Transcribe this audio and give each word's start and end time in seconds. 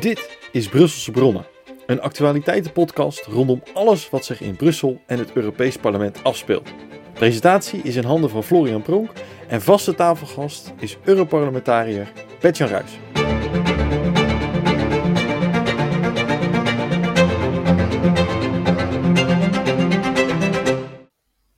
Dit 0.00 0.38
is 0.52 0.68
Brusselse 0.68 1.10
Bronnen, 1.10 1.46
een 1.86 2.00
actualiteitenpodcast 2.00 3.24
rondom 3.24 3.62
alles 3.74 4.10
wat 4.10 4.24
zich 4.24 4.40
in 4.40 4.56
Brussel 4.56 5.00
en 5.06 5.18
het 5.18 5.32
Europees 5.32 5.76
Parlement 5.76 6.24
afspeelt. 6.24 6.70
Presentatie 7.12 7.82
is 7.82 7.96
in 7.96 8.04
handen 8.04 8.30
van 8.30 8.44
Florian 8.44 8.82
Pronk 8.82 9.10
en 9.48 9.62
vaste 9.62 9.94
tafelgast 9.94 10.72
is 10.78 10.96
Europarlementariër 11.04 12.12
Petjan 12.38 12.68
Ruijs. 12.68 12.90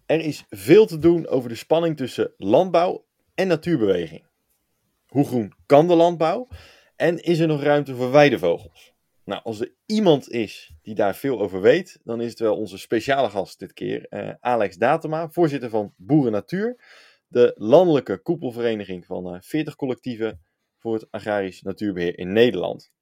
Er 0.07 0.21
is 0.21 0.45
veel 0.51 0.87
te 0.87 0.99
doen 0.99 1.29
over 1.29 1.49
de 1.49 1.55
spanning 1.55 1.97
tussen 1.97 2.33
landbouw 2.37 3.05
en 3.35 3.49
natuurbeweging. 3.49 4.27
Hoe 5.07 5.27
groen 5.27 5.53
kan 5.67 5.87
de 5.89 5.95
landbouw? 5.95 6.49
En 6.99 7.19
is 7.19 7.39
er 7.39 7.47
nog 7.47 7.63
ruimte 7.63 7.95
voor 7.95 8.11
weidevogels? 8.11 8.95
Nou, 9.25 9.43
als 9.43 9.61
er 9.61 9.75
iemand 9.87 10.31
is 10.31 10.73
die 10.83 10.95
daar 10.95 11.17
veel 11.17 11.41
over 11.41 11.61
weet, 11.61 12.01
dan 12.05 12.21
is 12.21 12.31
het 12.31 12.39
wel 12.39 12.57
onze 12.57 12.79
speciale 12.79 13.31
gast 13.31 13.59
dit 13.59 13.73
keer, 13.73 14.07
eh, 14.09 14.31
Alex 14.41 14.77
Datema, 14.77 15.29
voorzitter 15.29 15.71
van 15.71 15.95
Boeren 15.97 16.33
Natuur, 16.33 16.77
de 17.27 17.53
landelijke 17.55 18.19
koepelvereniging 18.19 19.07
van 19.07 19.35
eh, 19.35 19.41
40 19.41 19.77
collectieven 19.77 20.43
voor 20.79 20.95
het 20.95 21.11
agrarisch 21.11 21.63
natuurbeheer 21.63 22.19
in 22.19 22.33
Nederland. 22.33 22.93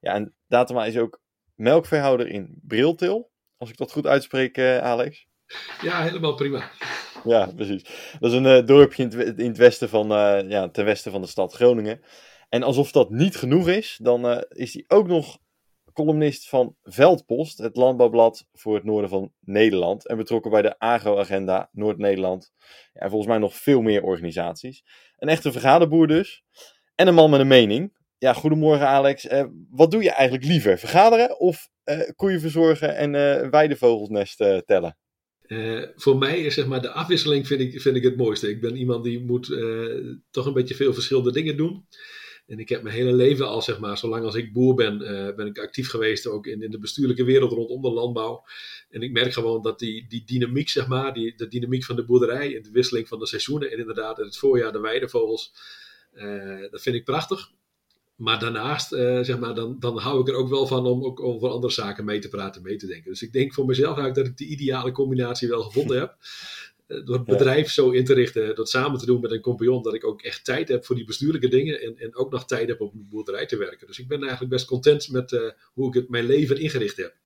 Ja, 0.00 0.14
en 0.14 0.34
Datema 0.46 0.84
is 0.84 0.98
ook 0.98 1.20
melkveehouder 1.54 2.28
in 2.28 2.60
Briltil, 2.62 3.30
als 3.56 3.70
ik 3.70 3.76
dat 3.76 3.92
goed 3.92 4.06
uitspreek, 4.06 4.56
eh, 4.56 4.78
Alex. 4.78 5.26
Ja, 5.80 6.02
helemaal 6.02 6.34
prima. 6.34 6.70
Ja, 7.24 7.52
precies. 7.56 7.82
Dat 8.20 8.30
is 8.30 8.36
een 8.36 8.60
uh, 8.60 8.66
dorpje 8.66 9.02
in 9.02 9.18
het, 9.18 9.38
in 9.38 9.48
het, 9.48 9.56
westen 9.56 9.88
van, 9.88 10.12
uh, 10.12 10.50
ja, 10.50 10.68
ten 10.68 10.84
westen 10.84 11.12
van 11.12 11.20
de 11.20 11.26
stad 11.26 11.52
Groningen. 11.52 12.00
En 12.52 12.62
alsof 12.62 12.92
dat 12.92 13.10
niet 13.10 13.36
genoeg 13.36 13.68
is, 13.68 13.98
dan 14.02 14.30
uh, 14.30 14.38
is 14.48 14.74
hij 14.74 14.84
ook 14.88 15.06
nog 15.06 15.38
columnist 15.92 16.48
van 16.48 16.76
Veldpost, 16.82 17.58
het 17.58 17.76
landbouwblad 17.76 18.48
voor 18.52 18.74
het 18.74 18.84
noorden 18.84 19.10
van 19.10 19.32
Nederland. 19.40 20.06
En 20.06 20.16
betrokken 20.16 20.50
bij 20.50 20.62
de 20.62 20.78
Agro-agenda 20.78 21.68
Noord-Nederland. 21.72 22.52
Ja, 22.92 23.08
volgens 23.08 23.28
mij 23.28 23.38
nog 23.38 23.54
veel 23.54 23.80
meer 23.80 24.02
organisaties. 24.02 24.84
Een 25.16 25.28
echte 25.28 25.52
vergaderboer 25.52 26.06
dus. 26.06 26.42
En 26.94 27.06
een 27.06 27.14
man 27.14 27.30
met 27.30 27.40
een 27.40 27.46
mening. 27.46 27.92
Ja, 28.18 28.32
goedemorgen 28.32 28.86
Alex. 28.86 29.26
wat 29.70 29.90
doe 29.90 30.02
je 30.02 30.10
eigenlijk 30.10 30.48
liever? 30.48 30.78
Vergaderen 30.78 31.40
of 31.40 31.68
koeien 32.16 32.40
verzorgen 32.40 32.96
en 32.96 33.10
weidevogelsnest 33.50 34.36
tellen? 34.66 34.96
Uh, 35.46 35.86
voor 35.94 36.18
mij 36.18 36.40
is 36.40 36.54
zeg 36.54 36.66
maar 36.66 36.82
de 36.82 36.90
afwisseling 36.90 37.46
vind 37.46 37.60
ik, 37.60 37.80
vind 37.80 37.96
ik 37.96 38.02
het 38.02 38.16
mooiste. 38.16 38.48
Ik 38.48 38.60
ben 38.60 38.76
iemand 38.76 39.04
die 39.04 39.24
moet 39.24 39.48
uh, 39.48 40.16
toch 40.30 40.46
een 40.46 40.52
beetje 40.52 40.74
veel 40.74 40.94
verschillende 40.94 41.32
dingen 41.32 41.56
doen. 41.56 41.86
En 42.52 42.58
ik 42.58 42.68
heb 42.68 42.82
mijn 42.82 42.94
hele 42.94 43.12
leven 43.12 43.48
al, 43.48 43.62
zeg 43.62 43.78
maar, 43.78 43.98
zolang 43.98 44.24
als 44.24 44.34
ik 44.34 44.52
boer 44.52 44.74
ben, 44.74 45.00
uh, 45.00 45.34
ben 45.34 45.46
ik 45.46 45.58
actief 45.58 45.88
geweest 45.88 46.26
ook 46.26 46.46
in, 46.46 46.62
in 46.62 46.70
de 46.70 46.78
bestuurlijke 46.78 47.24
wereld 47.24 47.52
rondom 47.52 47.82
de 47.82 47.90
landbouw. 47.90 48.44
En 48.90 49.02
ik 49.02 49.12
merk 49.12 49.32
gewoon 49.32 49.62
dat 49.62 49.78
die, 49.78 50.06
die 50.08 50.22
dynamiek, 50.26 50.68
zeg 50.68 50.86
maar, 50.86 51.14
die, 51.14 51.36
de 51.36 51.48
dynamiek 51.48 51.84
van 51.84 51.96
de 51.96 52.04
boerderij 52.04 52.56
en 52.56 52.62
de 52.62 52.70
wisseling 52.70 53.08
van 53.08 53.18
de 53.18 53.26
seizoenen 53.26 53.70
en 53.70 53.78
inderdaad 53.78 54.18
in 54.18 54.24
het 54.24 54.36
voorjaar 54.36 54.72
de 54.72 54.80
weidevogels, 54.80 55.52
dat 56.70 56.82
vind 56.82 56.96
ik 56.96 57.04
prachtig 57.04 57.50
maar 58.22 58.38
daarnaast, 58.38 58.92
uh, 58.92 59.20
zeg 59.22 59.38
maar, 59.38 59.54
dan, 59.54 59.76
dan 59.78 59.98
hou 59.98 60.20
ik 60.20 60.28
er 60.28 60.34
ook 60.34 60.48
wel 60.48 60.66
van 60.66 60.86
om 60.86 61.04
ook 61.04 61.20
over 61.20 61.48
andere 61.48 61.72
zaken 61.72 62.04
mee 62.04 62.18
te 62.18 62.28
praten, 62.28 62.62
mee 62.62 62.76
te 62.76 62.86
denken. 62.86 63.10
Dus 63.10 63.22
ik 63.22 63.32
denk 63.32 63.54
voor 63.54 63.66
mezelf 63.66 63.96
dat 63.96 64.26
ik 64.26 64.36
de 64.36 64.46
ideale 64.46 64.92
combinatie 64.92 65.48
wel 65.48 65.62
gevonden 65.62 65.98
heb. 65.98 66.16
Uh, 66.88 67.06
door 67.06 67.16
het 67.16 67.24
bedrijf 67.24 67.70
zo 67.70 67.90
in 67.90 68.04
te 68.04 68.14
richten, 68.14 68.54
dat 68.54 68.68
samen 68.68 68.98
te 68.98 69.06
doen 69.06 69.20
met 69.20 69.30
een 69.30 69.40
compagnon, 69.40 69.82
dat 69.82 69.94
ik 69.94 70.06
ook 70.06 70.22
echt 70.22 70.44
tijd 70.44 70.68
heb 70.68 70.84
voor 70.84 70.96
die 70.96 71.04
bestuurlijke 71.04 71.48
dingen 71.48 71.80
en, 71.80 71.96
en 71.96 72.16
ook 72.16 72.30
nog 72.30 72.44
tijd 72.44 72.68
heb 72.68 72.80
om 72.80 72.86
op 72.86 72.92
de 72.92 73.06
boerderij 73.08 73.46
te 73.46 73.56
werken. 73.56 73.86
Dus 73.86 73.98
ik 73.98 74.08
ben 74.08 74.20
eigenlijk 74.20 74.50
best 74.50 74.66
content 74.66 75.08
met 75.08 75.32
uh, 75.32 75.40
hoe 75.72 75.88
ik 75.88 75.94
het, 75.94 76.08
mijn 76.08 76.24
leven 76.24 76.60
ingericht 76.60 76.96
heb. 76.96 77.20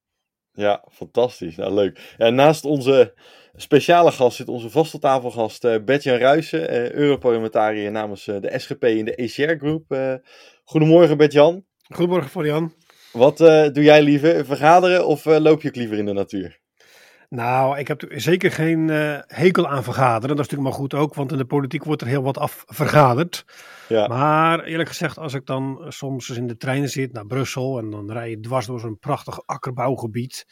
Ja, 0.52 0.84
fantastisch. 0.92 1.56
Nou, 1.56 1.74
leuk. 1.74 2.14
Ja, 2.18 2.30
naast 2.30 2.64
onze 2.64 3.14
speciale 3.54 4.12
gast 4.12 4.36
zit 4.36 4.48
onze 4.48 4.70
vaste 4.70 4.98
tafelgast 4.98 5.64
uh, 5.64 5.84
Bertjan 5.84 6.16
Ruijsen, 6.16 6.60
uh, 6.60 6.92
Europarlementariër 6.92 7.90
namens 7.90 8.26
uh, 8.26 8.40
de 8.40 8.58
SGP 8.58 8.84
in 8.84 9.04
de 9.04 9.14
ECR 9.14 9.56
Group. 9.58 10.20
goedemorgen 10.64 11.16
Bertjan. 11.16 11.64
Goedemorgen 11.88 12.30
Florian. 12.30 12.74
Wat 13.12 13.36
doe 13.36 13.82
jij 13.82 14.02
liever, 14.02 14.44
vergaderen 14.44 15.06
of 15.06 15.24
loop 15.24 15.62
je 15.62 15.68
ook 15.68 15.76
liever 15.76 15.98
in 15.98 16.04
de 16.04 16.12
natuur? 16.12 16.60
Nou, 17.28 17.78
ik 17.78 17.88
heb 17.88 18.04
zeker 18.08 18.52
geen 18.52 18.88
uh, 18.88 19.18
hekel 19.26 19.68
aan 19.68 19.82
vergaderen. 19.82 20.36
Dat 20.36 20.46
is 20.46 20.50
natuurlijk 20.50 20.68
maar 20.68 20.80
goed 20.80 20.94
ook, 20.94 21.14
want 21.14 21.32
in 21.32 21.38
de 21.38 21.44
politiek 21.44 21.84
wordt 21.84 22.02
er 22.02 22.08
heel 22.08 22.22
wat 22.22 22.38
af 22.38 22.64
vergaderd. 22.66 23.44
Ja. 23.88 24.06
Maar 24.06 24.64
eerlijk 24.64 24.88
gezegd, 24.88 25.18
als 25.18 25.34
ik 25.34 25.46
dan 25.46 25.84
soms 25.88 26.30
in 26.30 26.46
de 26.46 26.56
trein 26.56 26.88
zit 26.88 27.12
naar 27.12 27.26
Brussel 27.26 27.78
en 27.78 27.90
dan 27.90 28.12
rij 28.12 28.30
je 28.30 28.40
dwars 28.40 28.66
door 28.66 28.80
zo'n 28.80 28.98
prachtig 28.98 29.46
akkerbouwgebied. 29.46 30.46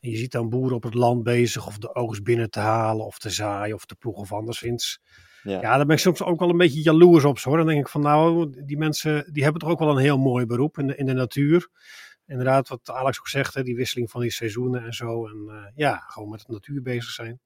En 0.00 0.10
je 0.10 0.16
ziet 0.16 0.32
dan 0.32 0.48
boeren 0.48 0.76
op 0.76 0.82
het 0.82 0.94
land 0.94 1.22
bezig 1.22 1.66
of 1.66 1.78
de 1.78 1.94
oogst 1.94 2.22
binnen 2.22 2.50
te 2.50 2.60
halen 2.60 3.06
of 3.06 3.18
te 3.18 3.30
zaaien 3.30 3.74
of 3.74 3.84
te 3.84 3.94
ploegen 3.94 4.22
of 4.22 4.32
anderszins. 4.32 5.00
Ja. 5.42 5.60
ja, 5.60 5.76
daar 5.76 5.86
ben 5.86 5.96
ik 5.96 6.02
soms 6.02 6.22
ook 6.22 6.38
wel 6.38 6.50
een 6.50 6.56
beetje 6.56 6.82
jaloers 6.82 7.24
op. 7.24 7.38
Hoor. 7.38 7.56
Dan 7.56 7.66
denk 7.66 7.80
ik 7.80 7.88
van 7.88 8.00
nou, 8.00 8.52
die 8.64 8.78
mensen 8.78 9.32
die 9.32 9.42
hebben 9.42 9.60
toch 9.60 9.70
ook 9.70 9.78
wel 9.78 9.90
een 9.90 10.02
heel 10.02 10.18
mooi 10.18 10.46
beroep 10.46 10.78
in 10.78 10.86
de, 10.86 10.96
in 10.96 11.06
de 11.06 11.12
natuur 11.12 11.68
inderdaad, 12.26 12.68
wat 12.68 12.90
Alex 12.90 13.18
ook 13.18 13.28
zegt, 13.28 13.54
hè, 13.54 13.62
die 13.62 13.76
wisseling 13.76 14.10
van 14.10 14.20
die 14.20 14.30
seizoenen 14.30 14.84
en 14.84 14.92
zo. 14.92 15.26
En 15.26 15.44
uh, 15.46 15.54
ja, 15.74 16.04
gewoon 16.06 16.30
met 16.30 16.44
de 16.46 16.52
natuur 16.52 16.82
bezig 16.82 17.10
zijn. 17.10 17.40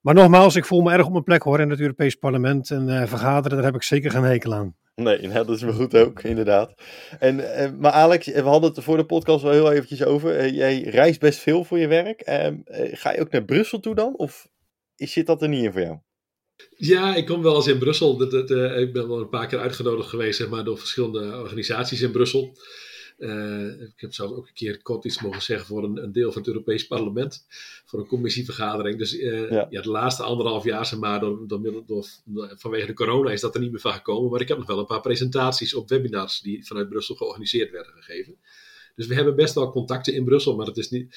Maar 0.00 0.14
nogmaals, 0.14 0.56
ik 0.56 0.64
voel 0.64 0.80
me 0.80 0.92
erg 0.92 1.06
op 1.06 1.12
mijn 1.12 1.24
plek 1.24 1.42
hoor 1.42 1.60
in 1.60 1.70
het 1.70 1.80
Europees 1.80 2.14
Parlement. 2.14 2.70
En 2.70 2.88
uh, 2.88 3.06
vergaderen, 3.06 3.56
daar 3.56 3.66
heb 3.66 3.74
ik 3.74 3.82
zeker 3.82 4.10
geen 4.10 4.22
hekel 4.22 4.54
aan. 4.54 4.76
Nee, 4.94 5.28
dat 5.28 5.50
is 5.50 5.62
me 5.62 5.72
goed 5.72 5.96
ook, 5.96 6.22
inderdaad. 6.22 6.74
En, 7.18 7.38
uh, 7.38 7.70
maar 7.78 7.92
Alex, 7.92 8.26
we 8.26 8.40
hadden 8.40 8.70
het 8.74 8.84
voor 8.84 8.96
de 8.96 9.06
podcast 9.06 9.42
wel 9.42 9.52
heel 9.52 9.72
eventjes 9.72 10.04
over. 10.04 10.48
jij 10.48 10.80
reist 10.80 11.20
best 11.20 11.38
veel 11.38 11.64
voor 11.64 11.78
je 11.78 11.88
werk. 11.88 12.20
Ehm, 12.20 12.56
ga 12.92 13.12
je 13.12 13.20
ook 13.20 13.30
naar 13.30 13.44
Brussel 13.44 13.80
toe 13.80 13.94
dan? 13.94 14.16
Of 14.16 14.48
zit 14.96 15.26
dat 15.26 15.42
er 15.42 15.48
niet 15.48 15.64
in 15.64 15.72
voor 15.72 15.80
jou? 15.80 15.98
Ja, 16.76 17.14
ik 17.14 17.26
kom 17.26 17.42
wel 17.42 17.56
eens 17.56 17.66
in 17.66 17.78
Brussel. 17.78 18.16
Dat, 18.16 18.30
dat, 18.30 18.50
ik 18.50 18.92
ben 18.92 19.08
wel 19.08 19.20
een 19.20 19.28
paar 19.28 19.46
keer 19.46 19.58
uitgenodigd 19.58 20.08
geweest 20.08 20.38
zeg 20.38 20.48
maar, 20.48 20.64
door 20.64 20.78
verschillende 20.78 21.40
organisaties 21.40 22.02
in 22.02 22.10
Brussel. 22.10 22.56
Uh, 23.18 23.80
ik 23.80 24.00
heb 24.00 24.12
zelf 24.12 24.30
ook 24.30 24.46
een 24.46 24.54
keer 24.54 24.82
kort 24.82 25.04
iets 25.04 25.20
mogen 25.20 25.42
zeggen 25.42 25.66
voor 25.66 25.84
een, 25.84 26.02
een, 26.02 26.12
deel 26.12 26.32
van 26.32 26.42
het 26.42 26.50
Europees 26.50 26.86
Parlement. 26.86 27.46
Voor 27.84 27.98
een 27.98 28.06
commissievergadering. 28.06 28.98
Dus 28.98 29.14
uh, 29.14 29.50
ja. 29.50 29.66
ja. 29.70 29.82
de 29.82 29.90
laatste 29.90 30.22
anderhalf 30.22 30.64
jaar, 30.64 30.86
zeg 30.86 30.98
maar, 30.98 31.20
door, 31.20 31.48
door, 31.48 31.82
door, 31.86 32.06
vanwege 32.56 32.86
de 32.86 32.92
corona 32.92 33.30
is 33.30 33.40
dat 33.40 33.54
er 33.54 33.60
niet 33.60 33.70
meer 33.70 33.80
van 33.80 33.92
gekomen. 33.92 34.30
Maar 34.30 34.40
ik 34.40 34.48
heb 34.48 34.58
nog 34.58 34.66
wel 34.66 34.78
een 34.78 34.86
paar 34.86 35.00
presentaties 35.00 35.74
op 35.74 35.88
webinars 35.88 36.40
die 36.40 36.66
vanuit 36.66 36.88
Brussel 36.88 37.14
georganiseerd 37.14 37.70
werden 37.70 37.92
gegeven. 37.92 38.36
Dus 38.94 39.06
we 39.06 39.14
hebben 39.14 39.36
best 39.36 39.54
wel 39.54 39.70
contacten 39.70 40.14
in 40.14 40.24
Brussel, 40.24 40.56
maar 40.56 40.66
het 40.66 40.76
is 40.76 40.90
niet, 40.90 41.16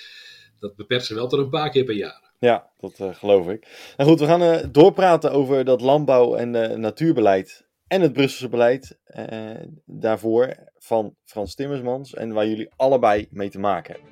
dat 0.59 0.75
beperkt 0.75 1.05
zich 1.05 1.15
wel 1.15 1.27
tot 1.27 1.39
een 1.39 1.49
paar 1.49 1.69
keer 1.69 1.83
per 1.83 1.95
jaar. 1.95 2.31
Ja, 2.39 2.69
dat 2.79 2.99
uh, 2.99 3.15
geloof 3.15 3.47
ik. 3.47 3.67
Nou 3.97 4.09
goed, 4.09 4.19
we 4.19 4.25
gaan 4.25 4.71
doorpraten 4.71 5.31
over 5.31 5.65
dat 5.65 5.81
landbouw- 5.81 6.35
en 6.35 6.79
natuurbeleid 6.79 7.69
en 7.91 8.01
het 8.01 8.13
Brusselse 8.13 8.49
beleid 8.49 8.99
eh, 9.03 9.55
daarvoor 9.85 10.55
van 10.77 11.15
Frans 11.23 11.55
Timmersmans 11.55 12.13
en 12.13 12.33
waar 12.33 12.47
jullie 12.47 12.71
allebei 12.75 13.27
mee 13.29 13.49
te 13.49 13.59
maken 13.59 13.93
hebben. 13.93 14.11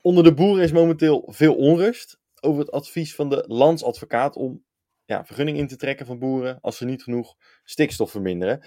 Onder 0.00 0.24
de 0.24 0.34
boeren 0.34 0.64
is 0.64 0.72
momenteel 0.72 1.28
veel 1.32 1.54
onrust 1.54 2.18
over 2.40 2.60
het 2.60 2.70
advies 2.70 3.14
van 3.14 3.28
de 3.28 3.44
landsadvocaat 3.46 4.36
om 4.36 4.64
ja, 5.04 5.24
vergunning 5.24 5.58
in 5.58 5.68
te 5.68 5.76
trekken 5.76 6.06
van 6.06 6.18
boeren 6.18 6.60
als 6.60 6.76
ze 6.76 6.84
niet 6.84 7.02
genoeg 7.02 7.34
stikstof 7.64 8.10
verminderen. 8.10 8.66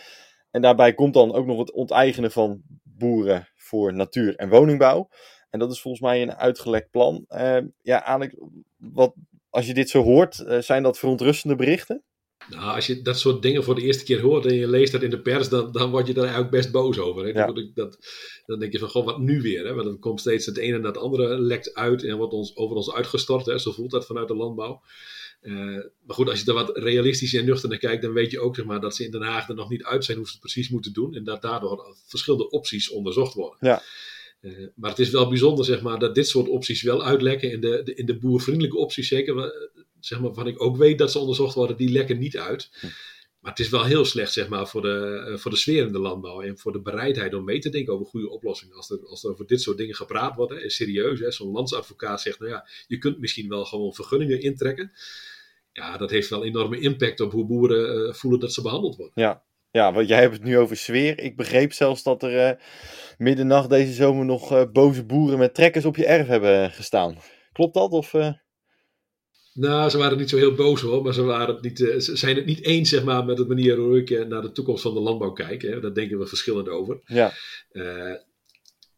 En 0.52 0.62
daarbij 0.62 0.94
komt 0.94 1.14
dan 1.14 1.34
ook 1.34 1.46
nog 1.46 1.58
het 1.58 1.72
onteigenen 1.72 2.32
van 2.32 2.62
boeren 2.84 3.48
voor 3.56 3.94
natuur- 3.94 4.36
en 4.36 4.50
woningbouw. 4.50 5.10
En 5.54 5.60
dat 5.60 5.72
is 5.72 5.82
volgens 5.82 6.04
mij 6.04 6.22
een 6.22 6.36
uitgelekt 6.36 6.92
plan. 6.92 7.26
Uh, 7.30 7.58
ja, 7.82 8.04
Alex, 8.04 8.34
wat, 8.78 9.14
als 9.50 9.66
je 9.66 9.74
dit 9.74 9.90
zo 9.90 10.04
hoort, 10.04 10.40
uh, 10.40 10.60
zijn 10.60 10.84
dat 10.84 11.00
verontrustende 11.00 11.56
berichten? 11.56 12.04
Nou, 12.50 12.76
als 12.76 12.88
je 12.88 13.02
dat 13.02 13.20
soort 13.20 13.42
dingen 13.42 13.64
voor 13.64 13.76
de 13.76 13.82
eerste 13.82 14.04
keer 14.04 14.22
hoort 14.22 14.46
en 14.46 14.56
je 14.56 14.68
leest 14.68 14.92
dat 14.92 15.02
in 15.02 15.10
de 15.10 15.22
pers, 15.22 15.50
dan, 15.50 15.72
dan 15.72 15.92
word 15.92 16.08
je 16.08 16.14
daar 16.14 16.24
eigenlijk 16.24 16.54
best 16.54 16.72
boos 16.72 17.00
over. 17.00 17.24
Hè? 17.24 17.30
Ja. 17.30 17.46
Dan, 17.46 17.72
dat, 17.74 17.98
dan 18.46 18.60
denk 18.60 18.72
je 18.72 18.80
van, 18.80 19.04
wat 19.04 19.20
nu 19.20 19.42
weer? 19.42 19.66
Hè? 19.66 19.74
Want 19.74 19.86
dan 19.86 20.00
komt 20.00 20.20
steeds 20.20 20.46
het 20.46 20.58
ene 20.58 20.78
na 20.78 20.88
het 20.88 20.98
andere 20.98 21.40
lekt 21.40 21.74
uit 21.74 22.04
en 22.04 22.18
wordt 22.18 22.34
ons, 22.34 22.56
over 22.56 22.76
ons 22.76 22.94
uitgestort. 22.94 23.46
Hè? 23.46 23.60
Zo 23.60 23.72
voelt 23.72 23.92
dat 23.92 24.06
vanuit 24.06 24.28
de 24.28 24.36
landbouw. 24.36 24.82
Uh, 25.42 25.56
maar 26.06 26.16
goed, 26.16 26.30
als 26.30 26.40
je 26.40 26.46
er 26.46 26.54
wat 26.54 26.78
realistisch 26.78 27.34
en 27.34 27.46
nuchter 27.46 27.70
naar 27.70 27.78
kijkt, 27.78 28.02
dan 28.02 28.14
weet 28.14 28.32
je 28.32 28.40
ook 28.40 28.56
zeg 28.56 28.66
maar, 28.66 28.82
dat 28.82 28.96
ze 28.96 29.04
in 29.04 29.12
Den 29.12 29.22
Haag 29.22 29.50
er 29.50 29.56
nog 29.56 29.70
niet 29.70 29.84
uit 29.84 30.06
zijn 30.06 30.18
hoe 30.18 30.26
ze 30.26 30.32
het 30.32 30.42
precies 30.42 30.70
moeten 30.70 30.94
doen. 30.94 31.16
En 31.16 31.24
dat 31.24 31.42
daardoor 31.42 31.96
verschillende 32.08 32.50
opties 32.50 32.90
onderzocht 32.90 33.34
worden. 33.34 33.58
Ja. 33.60 33.82
Uh, 34.44 34.68
maar 34.76 34.90
het 34.90 35.00
is 35.00 35.10
wel 35.10 35.30
bijzonder 35.30 35.66
zeg 35.66 35.82
maar, 35.82 36.00
dat 36.00 36.16
dit 36.16 36.28
soort 36.28 36.48
opties 36.48 36.82
wel 36.82 37.04
uitlekken. 37.04 37.52
In 37.52 37.62
de, 37.62 37.82
de 37.84 37.94
in 37.94 38.06
de 38.06 38.18
boervriendelijke 38.18 38.78
opties 38.78 39.08
zeker, 39.08 39.54
zeg 40.00 40.20
maar, 40.20 40.28
waarvan 40.28 40.54
ik 40.54 40.62
ook 40.62 40.78
weet 40.78 40.98
dat 40.98 41.12
ze 41.12 41.20
onderzocht 41.20 41.56
worden, 41.56 41.78
die 41.78 41.92
lekken 41.92 42.20
niet 42.20 42.38
uit. 42.38 42.70
Hm. 42.80 42.88
Maar 43.40 43.52
het 43.52 43.62
is 43.62 43.70
wel 43.70 43.84
heel 43.84 44.06
slecht 44.06 44.34
zeg 44.34 44.48
maar, 44.48 44.68
voor, 44.68 44.82
de, 44.82 45.28
uh, 45.30 45.38
voor 45.38 45.52
de 45.52 45.58
sfeer 45.58 45.86
in 45.86 45.92
de 45.92 46.00
landbouw 46.00 46.42
en 46.42 46.58
voor 46.58 46.72
de 46.72 46.82
bereidheid 46.82 47.34
om 47.34 47.44
mee 47.44 47.60
te 47.60 47.70
denken 47.70 47.94
over 47.94 48.06
goede 48.06 48.30
oplossingen. 48.30 48.76
Als 48.76 48.90
er, 48.90 49.06
als 49.06 49.24
er 49.24 49.32
over 49.32 49.48
dit 49.48 49.62
soort 49.62 49.78
dingen 49.78 49.96
gepraat 49.96 50.36
wordt, 50.36 50.54
hè, 50.54 50.70
serieus, 50.70 51.36
zo'n 51.36 51.52
landsadvocaat 51.52 52.22
zegt, 52.22 52.40
nou 52.40 52.52
ja, 52.52 52.68
je 52.88 52.98
kunt 52.98 53.20
misschien 53.20 53.50
wel 53.50 53.66
gewoon 53.66 53.94
vergunningen 53.94 54.42
intrekken. 54.42 54.92
ja, 55.72 55.98
dat 55.98 56.10
heeft 56.10 56.30
wel 56.30 56.44
enorme 56.44 56.80
impact 56.80 57.20
op 57.20 57.32
hoe 57.32 57.46
boeren 57.46 58.16
voelen 58.16 58.40
dat 58.40 58.54
ze 58.54 58.62
behandeld 58.62 58.96
worden. 58.96 59.24
Ja, 59.24 59.44
ja, 59.74 59.94
want 59.94 60.08
jij 60.08 60.20
hebt 60.20 60.34
het 60.34 60.44
nu 60.44 60.58
over 60.58 60.78
sfeer. 60.78 61.20
Ik 61.20 61.36
begreep 61.36 61.74
zelfs 61.74 62.04
dat 62.04 62.24
er 62.24 62.50
uh, 62.50 62.66
middernacht 63.18 63.70
deze 63.70 63.94
zomer 63.94 64.26
nog 64.26 64.72
boze 64.72 65.06
boeren 65.06 65.38
met 65.38 65.54
trekkers 65.54 65.86
op 65.86 65.96
je 65.96 66.06
erf 66.06 66.28
hebben 66.28 66.72
gestaan. 66.72 67.18
Klopt 67.52 67.74
dat? 67.74 67.92
Of, 67.92 68.14
nou, 69.54 69.90
ze 69.90 69.98
waren 69.98 70.18
niet 70.18 70.30
zo 70.30 70.38
heel 70.38 70.54
boos 70.54 70.82
hoor, 70.82 71.04
maar 71.04 71.14
ze, 71.14 71.22
waren 71.22 71.54
het 71.54 71.64
niet, 71.64 71.82
eh, 71.82 72.00
ze 72.00 72.16
zijn 72.16 72.36
het 72.36 72.46
niet 72.46 72.66
eens 72.66 72.90
zeg 72.90 73.04
maar, 73.04 73.26
met 73.26 73.38
de 73.38 73.46
manier 73.46 73.78
waarop 73.78 73.96
ik 73.96 74.10
eh, 74.10 74.26
naar 74.26 74.42
de 74.42 74.52
toekomst 74.52 74.82
van 74.82 74.94
de 74.94 75.00
landbouw 75.00 75.32
kijk. 75.32 75.62
Hè. 75.62 75.80
Daar 75.80 75.94
denken 75.94 76.20
we 76.20 76.28
verschillend 76.28 76.70
over. 76.70 77.02
Ja. 77.06 77.32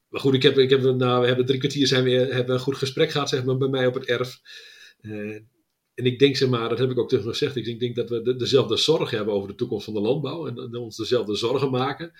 Maar 0.09 0.23
goed, 0.23 0.33
ik 0.33 0.43
heb, 0.43 0.57
ik 0.57 0.69
heb, 0.69 0.81
nou, 0.81 1.21
we 1.21 1.27
hebben 1.27 1.45
drie 1.45 1.59
kwartier 1.59 1.87
zijn 1.87 2.03
we, 2.03 2.11
hebben 2.11 2.55
een 2.55 2.61
goed 2.61 2.77
gesprek 2.77 3.11
gehad 3.11 3.29
zeg 3.29 3.43
maar, 3.43 3.57
bij 3.57 3.67
mij 3.67 3.87
op 3.87 3.93
het 3.93 4.05
erf. 4.05 4.39
Uh, 5.01 5.39
en 5.95 6.05
ik 6.05 6.19
denk, 6.19 6.35
zeg 6.35 6.49
maar, 6.49 6.69
dat 6.69 6.77
heb 6.77 6.89
ik 6.89 6.99
ook 6.99 7.09
tegen 7.09 7.25
gezegd, 7.25 7.55
ik 7.55 7.65
denk, 7.65 7.79
denk 7.79 7.95
dat 7.95 8.09
we 8.09 8.21
de, 8.21 8.35
dezelfde 8.35 8.77
zorgen 8.77 9.17
hebben 9.17 9.35
over 9.35 9.47
de 9.47 9.55
toekomst 9.55 9.85
van 9.85 9.93
de 9.93 9.99
landbouw 9.99 10.47
en, 10.47 10.75
ons 10.75 10.97
dezelfde 10.97 11.35
zorgen 11.35 11.71
maken. 11.71 12.11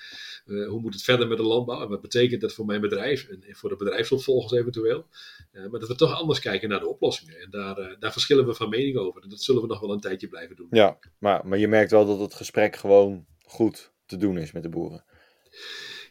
Uh, 0.45 0.67
hoe 0.67 0.81
moet 0.81 0.93
het 0.93 1.03
verder 1.03 1.27
met 1.27 1.37
de 1.37 1.43
landbouw 1.43 1.81
en 1.81 1.89
wat 1.89 2.01
betekent 2.01 2.41
dat 2.41 2.53
voor 2.53 2.65
mijn 2.65 2.81
bedrijf 2.81 3.27
en 3.27 3.43
voor 3.55 3.69
de 3.69 3.75
bedrijfsopvolgers 3.75 4.59
eventueel. 4.59 5.05
Uh, 5.53 5.67
maar 5.69 5.79
dat 5.79 5.89
we 5.89 5.95
toch 5.95 6.13
anders 6.13 6.39
kijken 6.39 6.69
naar 6.69 6.79
de 6.79 6.87
oplossingen. 6.87 7.39
En 7.39 7.49
daar, 7.49 7.79
uh, 7.79 7.95
daar 7.99 8.11
verschillen 8.11 8.45
we 8.45 8.53
van 8.53 8.69
mening 8.69 8.97
over. 8.97 9.21
En 9.21 9.29
dat 9.29 9.41
zullen 9.41 9.61
we 9.61 9.67
nog 9.67 9.79
wel 9.79 9.91
een 9.91 9.99
tijdje 9.99 10.27
blijven 10.27 10.55
doen. 10.55 10.67
Ja, 10.69 10.99
maar, 11.17 11.47
maar 11.47 11.57
je 11.57 11.67
merkt 11.67 11.91
wel 11.91 12.05
dat 12.05 12.19
het 12.19 12.33
gesprek 12.33 12.75
gewoon 12.75 13.25
goed 13.45 13.91
te 14.05 14.17
doen 14.17 14.37
is 14.37 14.51
met 14.51 14.63
de 14.63 14.69
boeren. 14.69 15.03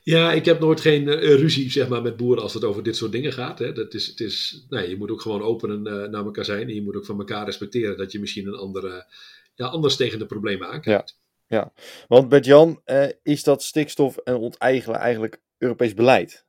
Ja, 0.04 0.32
ik 0.32 0.44
heb 0.44 0.60
nooit 0.60 0.80
geen 0.80 1.02
uh, 1.02 1.14
ruzie 1.14 1.70
zeg 1.70 1.88
maar, 1.88 2.02
met 2.02 2.16
boeren 2.16 2.42
als 2.42 2.54
het 2.54 2.64
over 2.64 2.82
dit 2.82 2.96
soort 2.96 3.12
dingen 3.12 3.32
gaat. 3.32 3.58
Hè. 3.58 3.72
Dat 3.72 3.94
is, 3.94 4.06
het 4.06 4.20
is, 4.20 4.64
nee, 4.68 4.88
je 4.88 4.96
moet 4.96 5.10
ook 5.10 5.20
gewoon 5.20 5.42
open 5.42 5.70
en, 5.70 5.94
uh, 5.94 6.08
naar 6.08 6.24
elkaar 6.24 6.44
zijn. 6.44 6.68
En 6.68 6.74
je 6.74 6.82
moet 6.82 6.96
ook 6.96 7.04
van 7.04 7.18
elkaar 7.18 7.44
respecteren 7.44 7.96
dat 7.96 8.12
je 8.12 8.20
misschien 8.20 8.46
een 8.46 8.54
andere, 8.54 9.06
ja, 9.54 9.66
anders 9.66 9.96
tegen 9.96 10.18
de 10.18 10.26
problemen 10.26 10.68
aankijkt. 10.68 11.18
Ja, 11.46 11.56
ja. 11.58 11.72
want 12.08 12.28
Bert-Jan, 12.28 12.80
uh, 12.86 13.06
is 13.22 13.42
dat 13.42 13.62
stikstof 13.62 14.16
en 14.16 14.34
onteigenen 14.34 15.00
eigenlijk 15.00 15.40
Europees 15.58 15.94
beleid? 15.94 16.44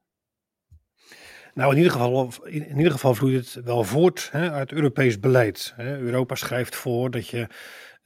Nou, 1.53 1.71
in 1.71 1.77
ieder 1.77 1.91
geval, 1.91 2.29
in, 2.43 2.77
ieder 2.77 2.91
geval 2.91 3.15
vloeit 3.15 3.53
het 3.53 3.65
wel 3.65 3.83
voort 3.83 4.29
hè, 4.31 4.51
uit 4.51 4.71
Europees 4.71 5.19
beleid. 5.19 5.73
Hè. 5.75 5.97
Europa 5.97 6.35
schrijft 6.35 6.75
voor 6.75 7.11
dat 7.11 7.27
je 7.27 7.47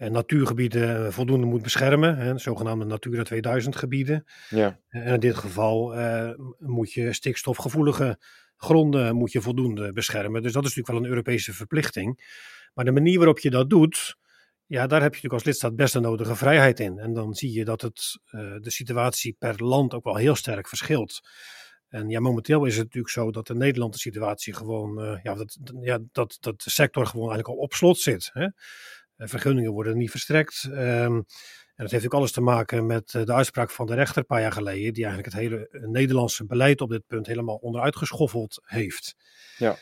natuurgebieden 0.08 1.14
voldoende 1.14 1.46
moet 1.46 1.62
beschermen, 1.62 2.18
hè, 2.18 2.38
zogenaamde 2.38 2.86
Natura 2.86 3.24
2000 3.24 3.76
gebieden. 3.76 4.24
Ja. 4.50 4.80
En 4.90 5.14
in 5.14 5.20
dit 5.20 5.36
geval 5.36 5.98
uh, 5.98 6.32
moet 6.58 6.92
je 6.92 7.14
stikstofgevoelige 7.14 8.20
gronden 8.58 9.16
moet 9.16 9.32
je 9.32 9.42
voldoende 9.42 9.94
beschermen. 9.94 10.42
Dus 10.42 10.54
dat 10.54 10.64
is 10.64 10.76
natuurlijk 10.76 10.88
wel 10.88 10.98
een 10.98 11.16
Europese 11.16 11.54
verplichting. 11.54 12.38
Maar 12.74 12.86
de 12.86 12.92
manier 12.92 13.18
waarop 13.18 13.40
je 13.40 13.50
dat 13.50 13.70
doet, 13.70 14.18
ja, 14.66 14.88
daar 14.88 15.02
heb 15.02 15.16
je 15.16 15.22
natuurlijk 15.22 15.34
als 15.34 15.44
lidstaat 15.44 15.76
best 15.76 15.94
de 15.94 16.00
nodige 16.00 16.36
vrijheid 16.36 16.80
in. 16.80 17.00
En 17.00 17.14
dan 17.14 17.34
zie 17.34 17.54
je 17.54 17.66
dat 17.66 17.82
het, 17.82 18.20
uh, 18.32 18.56
de 18.60 18.72
situatie 18.72 19.36
per 19.40 19.64
land 19.64 19.94
ook 19.94 20.04
wel 20.04 20.16
heel 20.16 20.36
sterk 20.36 20.68
verschilt. 20.68 21.22
En 21.88 22.10
ja, 22.10 22.20
momenteel 22.20 22.66
is 22.66 22.76
het 22.76 22.84
natuurlijk 22.84 23.14
zo 23.14 23.32
dat 23.32 23.50
in 23.50 23.58
Nederland 23.58 23.94
de 23.94 24.00
situatie 24.00 24.54
gewoon, 24.54 25.04
uh, 25.04 25.20
ja, 25.24 25.36
dat, 25.36 25.58
ja, 25.82 26.00
dat, 26.12 26.38
dat 26.40 26.62
de 26.62 26.70
sector 26.70 27.06
gewoon 27.06 27.30
eigenlijk 27.30 27.60
al 27.60 27.64
op 27.64 27.74
slot 27.74 27.98
zit. 27.98 28.30
Hè? 28.34 28.48
Eh, 29.20 29.28
vergunningen 29.28 29.72
worden 29.72 29.98
niet 29.98 30.12
verstrekt. 30.12 30.68
Um, 30.72 31.26
en 31.76 31.86
dat 31.86 31.92
heeft 31.92 32.06
ook 32.06 32.14
alles 32.14 32.32
te 32.32 32.42
maken 32.42 32.86
met 32.86 33.12
de 33.12 33.34
uitspraak 33.34 33.72
van 33.72 33.86
de 33.86 33.94
rechter 33.94 34.18
een 34.18 34.26
paar 34.26 34.42
jaar 34.42 34.52
geleden, 34.52 34.94
die 34.94 35.06
eigenlijk 35.06 35.34
het 35.34 35.44
hele 35.44 35.68
Nederlandse 35.72 36.46
beleid 36.46 36.82
op 36.82 36.90
dit 36.90 37.08
punt 37.08 37.28
helemaal 37.28 37.56
onderuit 37.56 37.96
geschoffeld 37.96 38.62
heeft. 38.64 39.16
Ja. 39.58 39.76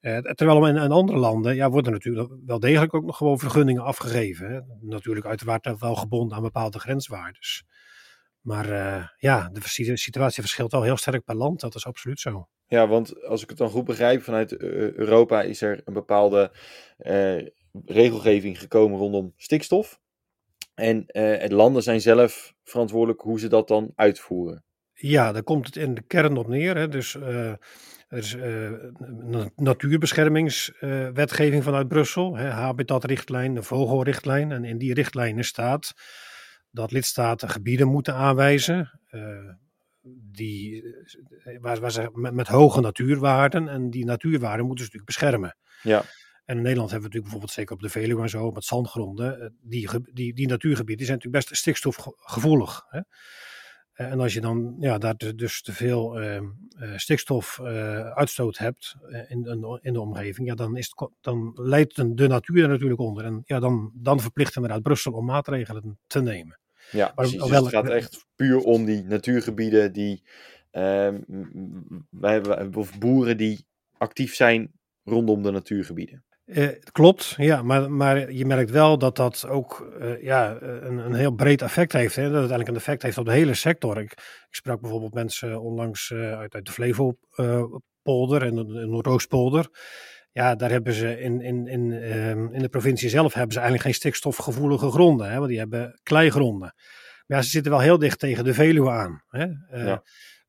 Uh, 0.00 0.18
terwijl 0.18 0.66
in, 0.66 0.76
in, 0.76 0.90
andere 0.90 1.18
landen 1.18 1.54
ja, 1.54 1.70
worden 1.70 1.92
natuurlijk 1.92 2.32
wel 2.46 2.60
degelijk 2.60 2.94
ook 2.94 3.04
nog 3.04 3.16
gewoon 3.16 3.38
vergunningen 3.38 3.82
afgegeven. 3.82 4.50
Hè? 4.50 4.60
Natuurlijk 4.80 5.26
uiteraard 5.26 5.78
wel 5.78 5.94
gebonden 5.94 6.36
aan 6.36 6.42
bepaalde 6.42 6.78
grenswaardes. 6.78 7.64
Maar 8.40 8.68
uh, 8.68 9.06
ja, 9.16 9.48
de 9.52 9.96
situatie 9.96 10.42
verschilt 10.42 10.72
wel 10.72 10.82
heel 10.82 10.96
sterk 10.96 11.24
per 11.24 11.36
land, 11.36 11.60
dat 11.60 11.74
is 11.74 11.86
absoluut 11.86 12.20
zo. 12.20 12.48
Ja, 12.66 12.88
want 12.88 13.24
als 13.24 13.42
ik 13.42 13.48
het 13.48 13.58
dan 13.58 13.70
goed 13.70 13.84
begrijp, 13.84 14.22
vanuit 14.22 14.56
Europa 14.96 15.42
is 15.42 15.60
er 15.62 15.80
een 15.84 15.92
bepaalde 15.92 16.52
uh, 16.98 17.48
regelgeving 17.84 18.58
gekomen 18.58 18.98
rondom 18.98 19.32
stikstof. 19.36 20.00
En 20.74 21.04
het 21.38 21.52
landen 21.52 21.82
zijn 21.82 22.00
zelf 22.00 22.54
verantwoordelijk 22.64 23.20
hoe 23.20 23.40
ze 23.40 23.48
dat 23.48 23.68
dan 23.68 23.92
uitvoeren. 23.94 24.64
Ja, 24.92 25.32
daar 25.32 25.42
komt 25.42 25.66
het 25.66 25.76
in 25.76 25.94
de 25.94 26.02
kern 26.02 26.36
op 26.36 26.48
neer. 26.48 26.76
Hè. 26.76 26.88
Dus 26.88 27.14
uh, 27.14 27.48
er 28.08 28.08
is 28.08 28.34
uh, 28.34 28.72
natuurbeschermingswetgeving 29.56 31.64
vanuit 31.64 31.88
Brussel, 31.88 32.36
hè, 32.36 32.50
habitatrichtlijn, 32.50 33.54
de 33.54 33.62
vogelrichtlijn. 33.62 34.52
En 34.52 34.64
in 34.64 34.78
die 34.78 34.94
richtlijnen 34.94 35.44
staat 35.44 35.94
dat 36.70 36.92
lidstaten 36.92 37.48
gebieden 37.48 37.88
moeten 37.88 38.14
aanwijzen 38.14 39.00
die, 40.32 40.84
waar, 41.60 41.80
waar 41.80 41.92
ze 41.92 42.10
met, 42.12 42.34
met, 42.34 42.48
hoge 42.48 42.80
natuurwaarden. 42.80 43.68
En 43.68 43.90
die 43.90 44.04
natuurwaarden 44.04 44.66
moeten 44.66 44.84
ze 44.84 44.90
natuurlijk 44.92 45.18
beschermen. 45.18 45.56
Ja. 45.82 46.04
En 46.44 46.56
in 46.56 46.62
Nederland 46.62 46.90
hebben 46.90 47.10
we 47.10 47.16
natuurlijk 47.16 47.22
bijvoorbeeld 47.22 47.52
zeker 47.52 47.74
op 47.74 47.80
de 47.80 47.88
Veluwe 47.88 48.22
en 48.22 48.28
zo, 48.28 48.50
met 48.50 48.64
zandgronden, 48.64 49.40
eh, 49.40 49.48
die, 49.60 49.88
die, 50.12 50.34
die 50.34 50.46
natuurgebieden 50.46 51.06
zijn 51.06 51.18
natuurlijk 51.18 51.44
best 51.44 51.58
stikstofgevoelig. 51.60 52.86
Hè? 52.88 53.00
Eh, 53.92 54.10
en 54.10 54.20
als 54.20 54.34
je 54.34 54.40
dan 54.40 54.76
ja, 54.78 54.98
daar 54.98 55.16
dus 55.16 55.62
te 55.62 55.72
veel 55.72 56.22
uh, 56.22 56.40
stikstofuitstoot 56.96 58.54
uh, 58.54 58.60
hebt 58.60 58.96
in, 59.28 59.78
in, 59.82 59.92
de 59.92 60.00
omgeving, 60.00 60.48
ja, 60.48 60.54
dan, 60.54 60.76
is 60.76 60.92
het, 60.94 61.10
dan 61.20 61.52
leidt 61.54 62.16
de 62.16 62.28
natuur 62.28 62.62
er 62.62 62.68
natuurlijk 62.68 63.00
onder. 63.00 63.24
En 63.24 63.42
ja, 63.44 63.60
dan, 63.60 63.92
dan 63.94 64.20
verplicht 64.20 64.56
inderdaad 64.56 64.82
Brussel 64.82 65.12
om 65.12 65.24
maatregelen 65.24 65.98
te 66.06 66.22
nemen. 66.22 66.58
Ja, 66.90 67.04
maar, 67.04 67.14
precies. 67.14 67.42
Dus 67.42 67.50
het 67.50 67.68
gaat 67.68 67.88
echt 67.88 68.26
puur 68.36 68.58
om 68.58 68.84
die 68.84 69.02
natuurgebieden 69.02 69.92
die, 69.92 70.22
ehm, 70.70 71.20
wij 72.10 72.32
hebben, 72.32 72.74
of 72.74 72.98
boeren 72.98 73.36
die 73.36 73.66
actief 73.98 74.34
zijn 74.34 74.72
rondom 75.04 75.42
de 75.42 75.50
natuurgebieden. 75.50 76.24
Uh, 76.46 76.68
klopt, 76.92 77.34
ja, 77.36 77.62
maar, 77.62 77.90
maar 77.90 78.32
je 78.32 78.46
merkt 78.46 78.70
wel 78.70 78.98
dat 78.98 79.16
dat 79.16 79.46
ook 79.48 79.94
uh, 80.00 80.22
ja, 80.22 80.56
een, 80.60 80.98
een 80.98 81.14
heel 81.14 81.32
breed 81.32 81.62
effect 81.62 81.92
heeft. 81.92 82.16
Hè? 82.16 82.22
Dat 82.22 82.42
het 82.42 82.50
eigenlijk 82.50 82.68
een 82.68 82.76
effect 82.76 83.02
heeft 83.02 83.18
op 83.18 83.24
de 83.24 83.32
hele 83.32 83.54
sector. 83.54 83.98
Ik, 83.98 84.12
ik 84.12 84.48
sprak 84.50 84.80
bijvoorbeeld 84.80 85.14
mensen 85.14 85.60
onlangs 85.60 86.12
uit, 86.12 86.54
uit 86.54 86.66
de 86.66 86.72
Flevopolder 86.72 88.42
en 88.42 88.54
de, 88.54 88.66
de 88.66 88.86
Noordoostpolder. 88.86 89.68
Ja, 90.32 90.54
daar 90.54 90.70
hebben 90.70 90.92
ze 90.92 91.20
in, 91.20 91.40
in, 91.40 91.66
in, 91.66 91.92
ehm, 91.92 92.52
in 92.52 92.62
de 92.62 92.68
provincie 92.68 93.08
zelf 93.08 93.32
hebben 93.32 93.52
ze 93.52 93.58
eigenlijk 93.58 93.88
geen 93.88 94.00
stikstofgevoelige 94.00 94.90
gronden, 94.90 95.30
hè? 95.30 95.36
want 95.36 95.48
die 95.48 95.58
hebben 95.58 96.00
kleigronden. 96.02 96.74
Maar 97.26 97.38
ja, 97.38 97.42
ze 97.42 97.50
zitten 97.50 97.72
wel 97.72 97.80
heel 97.80 97.98
dicht 97.98 98.18
tegen 98.18 98.44
de 98.44 98.54
Veluwe 98.54 98.90
aan. 98.90 99.22
Hè? 99.28 99.46
Ja. 99.84 100.02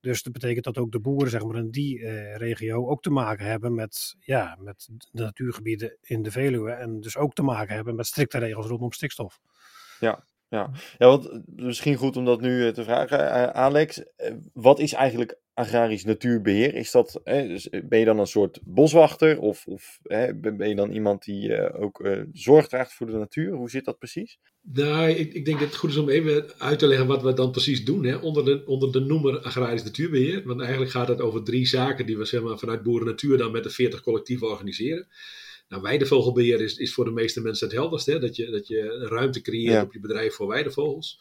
Dus 0.05 0.24
dat 0.24 0.33
betekent 0.33 0.63
dat 0.63 0.77
ook 0.77 0.91
de 0.91 1.00
boeren 1.00 1.29
zeg 1.29 1.43
maar, 1.43 1.55
in 1.55 1.69
die 1.69 2.00
uh, 2.00 2.35
regio 2.35 2.88
ook 2.88 3.01
te 3.01 3.09
maken 3.09 3.45
hebben 3.45 3.74
met, 3.74 4.15
ja, 4.19 4.57
met 4.59 4.88
de 5.12 5.24
natuurgebieden 5.24 5.97
in 6.01 6.24
de 6.24 6.31
Veluwe. 6.31 6.71
En 6.71 7.01
dus 7.01 7.17
ook 7.17 7.33
te 7.33 7.41
maken 7.41 7.75
hebben 7.75 7.95
met 7.95 8.05
strikte 8.05 8.38
regels 8.38 8.67
rondom 8.67 8.91
stikstof. 8.91 9.39
Ja, 10.00 10.24
ja. 10.47 10.71
ja 10.97 11.07
want 11.07 11.29
eh, 11.29 11.39
misschien 11.45 11.95
goed 11.95 12.17
om 12.17 12.25
dat 12.25 12.41
nu 12.41 12.71
te 12.71 12.83
vragen, 12.83 13.53
Alex. 13.53 14.03
Wat 14.53 14.79
is 14.79 14.93
eigenlijk 14.93 15.38
agrarisch 15.55 16.03
natuurbeheer? 16.03 16.75
Is 16.75 16.91
dat, 16.91 17.21
dus 17.24 17.69
ben 17.83 18.00
je 18.00 18.05
dan 18.05 18.19
een 18.19 18.27
soort 18.27 18.59
boswachter 18.63 19.39
of, 19.39 19.65
of 19.67 20.00
ben 20.35 20.69
je 20.69 20.75
dan 20.75 20.91
iemand 20.91 21.24
die 21.24 21.74
ook 21.74 22.07
zorg 22.33 22.67
draagt 22.67 22.93
voor 22.93 23.07
de 23.07 23.17
natuur? 23.17 23.53
Hoe 23.53 23.69
zit 23.69 23.85
dat 23.85 23.97
precies? 23.97 24.38
Nou, 24.62 25.09
ik, 25.09 25.33
ik, 25.33 25.45
denk 25.45 25.59
dat 25.59 25.67
het 25.67 25.77
goed 25.77 25.89
is 25.89 25.97
om 25.97 26.09
even 26.09 26.45
uit 26.57 26.79
te 26.79 26.88
leggen 26.88 27.07
wat 27.07 27.21
we 27.21 27.33
dan 27.33 27.51
precies 27.51 27.85
doen 27.85 28.05
hè, 28.05 28.15
onder, 28.15 28.45
de, 28.45 28.63
onder 28.65 28.91
de 28.91 29.00
noemer 29.00 29.39
agrarisch 29.39 29.83
natuurbeheer. 29.83 30.41
Want 30.45 30.59
eigenlijk 30.59 30.91
gaat 30.91 31.07
het 31.07 31.21
over 31.21 31.43
drie 31.43 31.67
zaken 31.67 32.05
die 32.05 32.17
we 32.17 32.25
zeg 32.25 32.41
maar, 32.41 32.57
vanuit 32.57 32.83
Boeren 32.83 33.07
Natuur 33.07 33.38
dan 33.38 33.51
met 33.51 33.63
de 33.63 33.69
40 33.69 34.01
collectieven 34.01 34.47
organiseren. 34.47 35.07
Nou, 35.67 35.81
weidevogelbeheer 35.81 36.62
is, 36.62 36.77
is 36.77 36.93
voor 36.93 37.05
de 37.05 37.12
meeste 37.12 37.41
mensen 37.41 37.67
het 37.67 37.75
helderst. 37.75 38.05
Hè? 38.05 38.19
Dat, 38.19 38.35
je, 38.35 38.50
dat 38.50 38.67
je 38.67 39.07
ruimte 39.09 39.41
creëert 39.41 39.74
ja. 39.74 39.81
op 39.81 39.93
je 39.93 40.00
bedrijf 40.00 40.33
voor 40.33 40.47
weidevogels. 40.47 41.19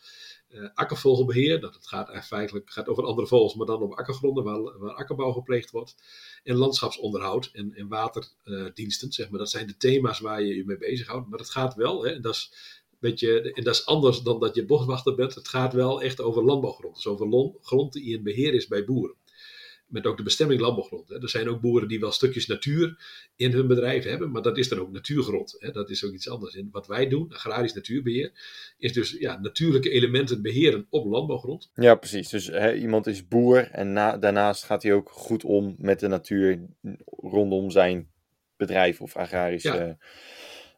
Uh, 0.55 0.69
akkervogelbeheer, 0.75 1.61
dat 1.61 1.75
het 1.75 1.87
gaat 1.87 2.27
feitelijk 2.27 2.71
gaat 2.71 2.89
over 2.89 3.05
andere 3.05 3.27
vogels, 3.27 3.55
maar 3.55 3.67
dan 3.67 3.83
op 3.83 3.93
akkergronden 3.93 4.45
waar, 4.45 4.79
waar 4.79 4.95
akkerbouw 4.95 5.33
gepleegd 5.33 5.71
wordt. 5.71 5.95
En 6.43 6.57
landschapsonderhoud 6.57 7.51
en, 7.53 7.75
en 7.75 7.89
waterdiensten, 7.89 9.13
zeg 9.13 9.31
maar. 9.31 9.39
Dat 9.39 9.51
zijn 9.51 9.67
de 9.67 9.77
thema's 9.77 10.21
waar 10.21 10.43
je 10.43 10.55
je 10.57 10.65
mee 10.65 10.79
bezighoudt. 10.79 11.29
Maar 11.29 11.39
het 11.39 11.51
gaat 11.51 11.75
wel, 11.75 12.05
hè, 12.05 12.11
en 12.11 12.23
dat 12.23 12.35
is 12.35 12.53
beetje, 13.05 13.53
en 13.53 13.65
dat 13.65 13.75
is 13.75 13.87
anders 13.87 14.21
dan 14.21 14.41
dat 14.41 14.55
je 14.55 14.65
boswachter 14.65 15.15
bent. 15.15 15.35
Het 15.35 15.49
gaat 15.49 15.73
wel 15.73 16.03
echt 16.03 16.21
over 16.21 16.45
landbouwgrond. 16.45 16.95
Dus 16.95 17.07
over 17.07 17.57
grond 17.61 17.93
die 17.93 18.05
in 18.05 18.23
beheer 18.23 18.55
is 18.55 18.67
bij 18.67 18.85
boeren. 18.85 19.17
Met 19.95 20.07
ook 20.07 20.17
de 20.17 20.23
bestemming 20.23 20.61
landbouwgrond. 20.61 21.09
Hè. 21.09 21.23
Er 21.23 21.29
zijn 21.29 21.49
ook 21.49 21.61
boeren 21.61 21.89
die 21.89 22.01
wel 22.01 22.13
stukjes 22.13 22.47
natuur 22.47 22.97
in 23.37 23.53
hun 23.53 23.67
bedrijf 23.67 24.05
hebben, 24.05 24.31
maar 24.31 24.43
dat 24.43 24.59
is 24.59 24.69
dan 24.69 24.79
ook 24.79 24.93
natuurgrond. 24.93 25.57
Hè. 25.59 25.71
Dat 25.71 25.91
is 25.91 26.05
ook 26.05 26.13
iets 26.13 26.29
anders. 26.29 26.57
En 26.57 26.69
wat 26.73 26.87
wij 26.87 27.09
doen, 27.09 27.33
agrarisch 27.33 27.75
natuurbeheer, 27.75 28.33
is 28.79 28.93
dus 28.93 29.11
ja, 29.11 29.39
natuurlijke 29.41 29.91
elementen 29.91 30.43
beheren 30.43 30.87
op 30.91 31.07
landbouwgrond. 31.07 31.71
Ja, 31.75 31.95
precies. 31.95 32.29
Dus 32.29 32.47
hè, 32.47 32.75
iemand 32.75 33.07
is 33.07 33.29
boer 33.29 33.71
en 33.71 33.93
na, 33.93 34.19
daarnaast 34.19 34.65
gaat 34.65 34.83
hij 34.83 34.93
ook 34.93 35.11
goed 35.11 35.45
om 35.45 35.75
met 35.79 36.01
de 36.01 36.09
natuur 36.09 36.61
rondom 37.07 37.71
zijn 37.71 38.09
bedrijf 38.57 39.01
of 39.01 39.17
agrarische 39.17 39.69
ja. 39.69 39.99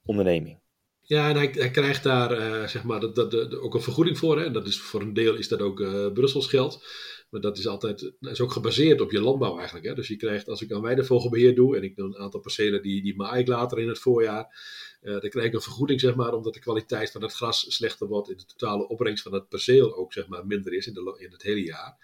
onderneming. 0.05 0.59
Ja, 1.03 1.29
en 1.29 1.37
hij, 1.37 1.51
hij 1.53 1.71
krijgt 1.71 2.03
daar 2.03 2.39
uh, 2.39 2.67
zeg 2.67 2.83
maar, 2.83 3.01
dat, 3.01 3.15
dat, 3.15 3.59
ook 3.59 3.75
een 3.75 3.83
vergoeding 3.83 4.19
voor. 4.19 4.39
Hè? 4.39 4.45
En 4.45 4.53
dat 4.53 4.67
is, 4.67 4.81
voor 4.81 5.01
een 5.01 5.15
deel 5.15 5.35
is 5.35 5.49
dat 5.49 5.61
ook 5.61 5.81
uh, 5.81 6.13
Brussels 6.13 6.47
geld. 6.47 6.85
Maar 7.29 7.41
dat 7.41 7.59
is 7.59 7.67
altijd 7.67 8.13
is 8.21 8.41
ook 8.41 8.53
gebaseerd 8.53 9.01
op 9.01 9.11
je 9.11 9.21
landbouw 9.21 9.57
eigenlijk. 9.57 9.87
Hè? 9.87 9.95
Dus 9.95 10.09
je 10.09 10.17
krijgt, 10.17 10.49
als 10.49 10.63
ik 10.63 10.73
aan 10.73 10.83
weidevogelbeheer 10.83 11.55
doe 11.55 11.77
en 11.77 11.83
ik 11.83 11.97
doe 11.97 12.07
een 12.07 12.17
aantal 12.17 12.41
percelen 12.41 12.83
die, 12.83 13.03
die 13.03 13.17
maai 13.17 13.41
ik 13.41 13.49
later 13.49 13.79
in 13.79 13.89
het 13.89 13.99
voorjaar, 13.99 14.59
uh, 15.03 15.21
dan 15.21 15.31
krijg 15.31 15.47
ik 15.47 15.55
een 15.55 15.61
vergoeding, 15.61 16.01
zeg 16.01 16.15
maar, 16.15 16.35
omdat 16.35 16.55
de 16.55 16.61
kwaliteit 16.61 17.11
van 17.11 17.23
het 17.23 17.33
gras 17.33 17.75
slechter 17.75 18.07
wordt 18.07 18.31
en 18.31 18.37
de 18.37 18.45
totale 18.45 18.89
opbrengst 18.89 19.23
van 19.23 19.33
het 19.33 19.49
perceel 19.49 19.97
ook 19.97 20.13
zeg 20.13 20.27
maar, 20.27 20.47
minder 20.47 20.73
is 20.73 20.87
in, 20.87 20.95
de, 20.95 21.17
in 21.19 21.33
het 21.33 21.43
hele 21.43 21.63
jaar. 21.63 21.97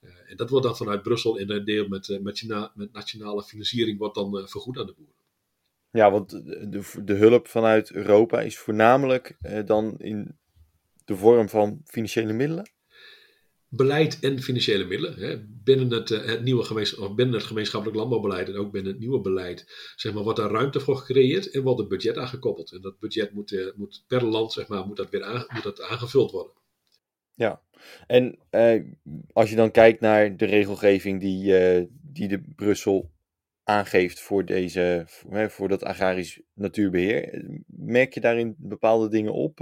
Uh, 0.00 0.10
en 0.26 0.36
dat 0.36 0.50
wordt 0.50 0.66
dan 0.66 0.76
vanuit 0.76 1.02
Brussel 1.02 1.36
in 1.36 1.50
een 1.50 1.64
deel 1.64 1.88
met, 1.88 2.08
uh, 2.08 2.20
met, 2.20 2.44
met, 2.74 2.92
nationale 2.92 3.42
financiering 3.42 3.98
wordt 3.98 4.14
dan 4.14 4.48
vergoed 4.48 4.78
aan 4.78 4.86
de 4.86 4.94
boeren. 4.96 5.14
Ja, 5.90 6.10
want 6.10 6.30
de, 6.30 7.04
de 7.04 7.14
hulp 7.14 7.48
vanuit 7.48 7.90
Europa 7.90 8.40
is 8.40 8.58
voornamelijk 8.58 9.36
dan 9.64 9.98
in 9.98 10.38
de 11.04 11.16
vorm 11.16 11.48
van 11.48 11.80
financiële 11.84 12.32
middelen? 12.32 12.75
Beleid 13.68 14.18
en 14.20 14.42
financiële 14.42 14.84
middelen. 14.84 15.18
Hè. 15.18 15.44
Binnen, 15.64 15.90
het, 15.90 16.10
eh, 16.10 16.24
het 16.24 16.42
nieuwe 16.42 16.64
gemeens, 16.64 16.94
of 16.96 17.14
binnen 17.14 17.34
het 17.34 17.44
gemeenschappelijk 17.44 17.98
landbouwbeleid 17.98 18.48
en 18.48 18.56
ook 18.56 18.72
binnen 18.72 18.92
het 18.92 19.00
nieuwe 19.00 19.20
beleid 19.20 19.92
zeg 19.96 20.12
maar, 20.12 20.22
wordt 20.22 20.38
daar 20.38 20.50
ruimte 20.50 20.80
voor 20.80 20.96
gecreëerd 20.96 21.50
en 21.50 21.62
wordt 21.62 21.78
het 21.78 21.88
budget 21.88 22.16
aangekoppeld. 22.16 22.72
En 22.72 22.80
dat 22.80 22.98
budget 22.98 23.32
moet, 23.32 23.50
uh, 23.50 23.72
moet 23.74 24.04
per 24.06 24.24
land 24.24 24.52
zeg 24.52 24.68
maar, 24.68 24.86
moet 24.86 24.96
dat 24.96 25.10
weer 25.10 25.22
aan, 25.22 25.46
moet 25.48 25.62
dat 25.62 25.82
aangevuld 25.82 26.30
worden. 26.30 26.52
Ja, 27.34 27.62
en 28.06 28.38
eh, 28.50 28.82
als 29.32 29.50
je 29.50 29.56
dan 29.56 29.70
kijkt 29.70 30.00
naar 30.00 30.36
de 30.36 30.44
regelgeving 30.44 31.20
die, 31.20 31.58
eh, 31.58 31.84
die 31.90 32.28
de 32.28 32.42
Brussel 32.56 33.14
aangeeft 33.62 34.20
voor, 34.20 34.44
deze, 34.44 35.04
voor, 35.48 35.68
dat 35.68 35.84
agrarisch 35.84 36.42
natuurbeheer, 36.54 37.44
merk 37.66 38.14
je 38.14 38.20
daarin 38.20 38.54
bepaalde 38.58 39.08
dingen 39.08 39.32
op? 39.32 39.58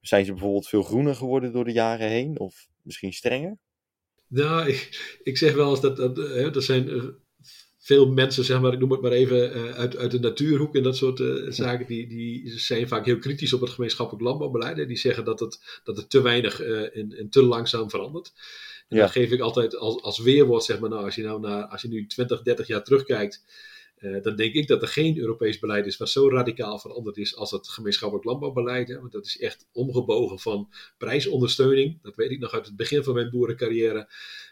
Zijn 0.00 0.24
ze 0.24 0.32
bijvoorbeeld 0.32 0.68
veel 0.68 0.82
groener 0.82 1.14
geworden 1.14 1.52
door 1.52 1.64
de 1.64 1.72
jaren 1.72 2.08
heen? 2.08 2.38
Of 2.38 2.68
misschien 2.88 3.12
strenger? 3.12 3.58
Nou, 4.28 4.68
ik, 4.68 4.88
ik 5.22 5.36
zeg 5.36 5.54
wel 5.54 5.70
eens 5.70 5.80
dat, 5.80 5.96
dat 5.96 6.16
hè, 6.16 6.54
er 6.54 6.62
zijn 6.62 6.88
eh, 6.88 7.04
veel 7.78 8.08
mensen, 8.08 8.44
zeg 8.44 8.60
maar, 8.60 8.72
ik 8.72 8.78
noem 8.78 8.90
het 8.90 9.00
maar 9.00 9.12
even, 9.12 9.56
uh, 9.56 9.70
uit, 9.70 9.96
uit 9.96 10.10
de 10.10 10.18
natuurhoek 10.18 10.76
en 10.76 10.82
dat 10.82 10.96
soort 10.96 11.18
uh, 11.18 11.50
zaken, 11.50 11.86
die, 11.86 12.06
die 12.06 12.58
zijn 12.58 12.88
vaak 12.88 13.04
heel 13.04 13.18
kritisch 13.18 13.52
op 13.52 13.60
het 13.60 13.70
gemeenschappelijk 13.70 14.24
landbouwbeleid. 14.24 14.78
En 14.78 14.88
die 14.88 14.96
zeggen 14.96 15.24
dat 15.24 15.40
het, 15.40 15.80
dat 15.84 15.96
het 15.96 16.10
te 16.10 16.22
weinig 16.22 16.62
uh, 16.62 16.96
en, 16.96 17.12
en 17.12 17.28
te 17.28 17.42
langzaam 17.42 17.90
verandert. 17.90 18.32
En 18.88 18.96
ja. 18.96 19.02
dan 19.02 19.12
geef 19.12 19.30
ik 19.30 19.40
altijd 19.40 19.76
als, 19.76 20.02
als 20.02 20.18
weerwoord, 20.18 20.64
zeg 20.64 20.78
maar, 20.78 20.90
nou, 20.90 21.04
als 21.04 21.14
je 21.14 21.22
nou 21.22 21.40
naar, 21.40 21.64
als 21.64 21.82
je 21.82 21.88
nu 21.88 22.06
20, 22.06 22.42
30 22.42 22.66
jaar 22.66 22.84
terugkijkt, 22.84 23.44
uh, 24.00 24.22
dan 24.22 24.36
denk 24.36 24.54
ik 24.54 24.68
dat 24.68 24.82
er 24.82 24.88
geen 24.88 25.18
Europees 25.18 25.58
beleid 25.58 25.86
is 25.86 25.96
wat 25.96 26.10
zo 26.10 26.28
radicaal 26.28 26.78
veranderd 26.78 27.16
is 27.16 27.36
als 27.36 27.50
het 27.50 27.68
gemeenschappelijk 27.68 28.26
landbouwbeleid. 28.26 28.88
Hè? 28.88 29.00
Want 29.00 29.12
dat 29.12 29.26
is 29.26 29.38
echt 29.38 29.66
omgebogen 29.72 30.38
van 30.38 30.68
prijsondersteuning. 30.98 31.98
Dat 32.02 32.14
weet 32.14 32.30
ik 32.30 32.38
nog 32.38 32.52
uit 32.52 32.66
het 32.66 32.76
begin 32.76 33.02
van 33.02 33.14
mijn 33.14 33.30
boerencarrière. 33.30 34.08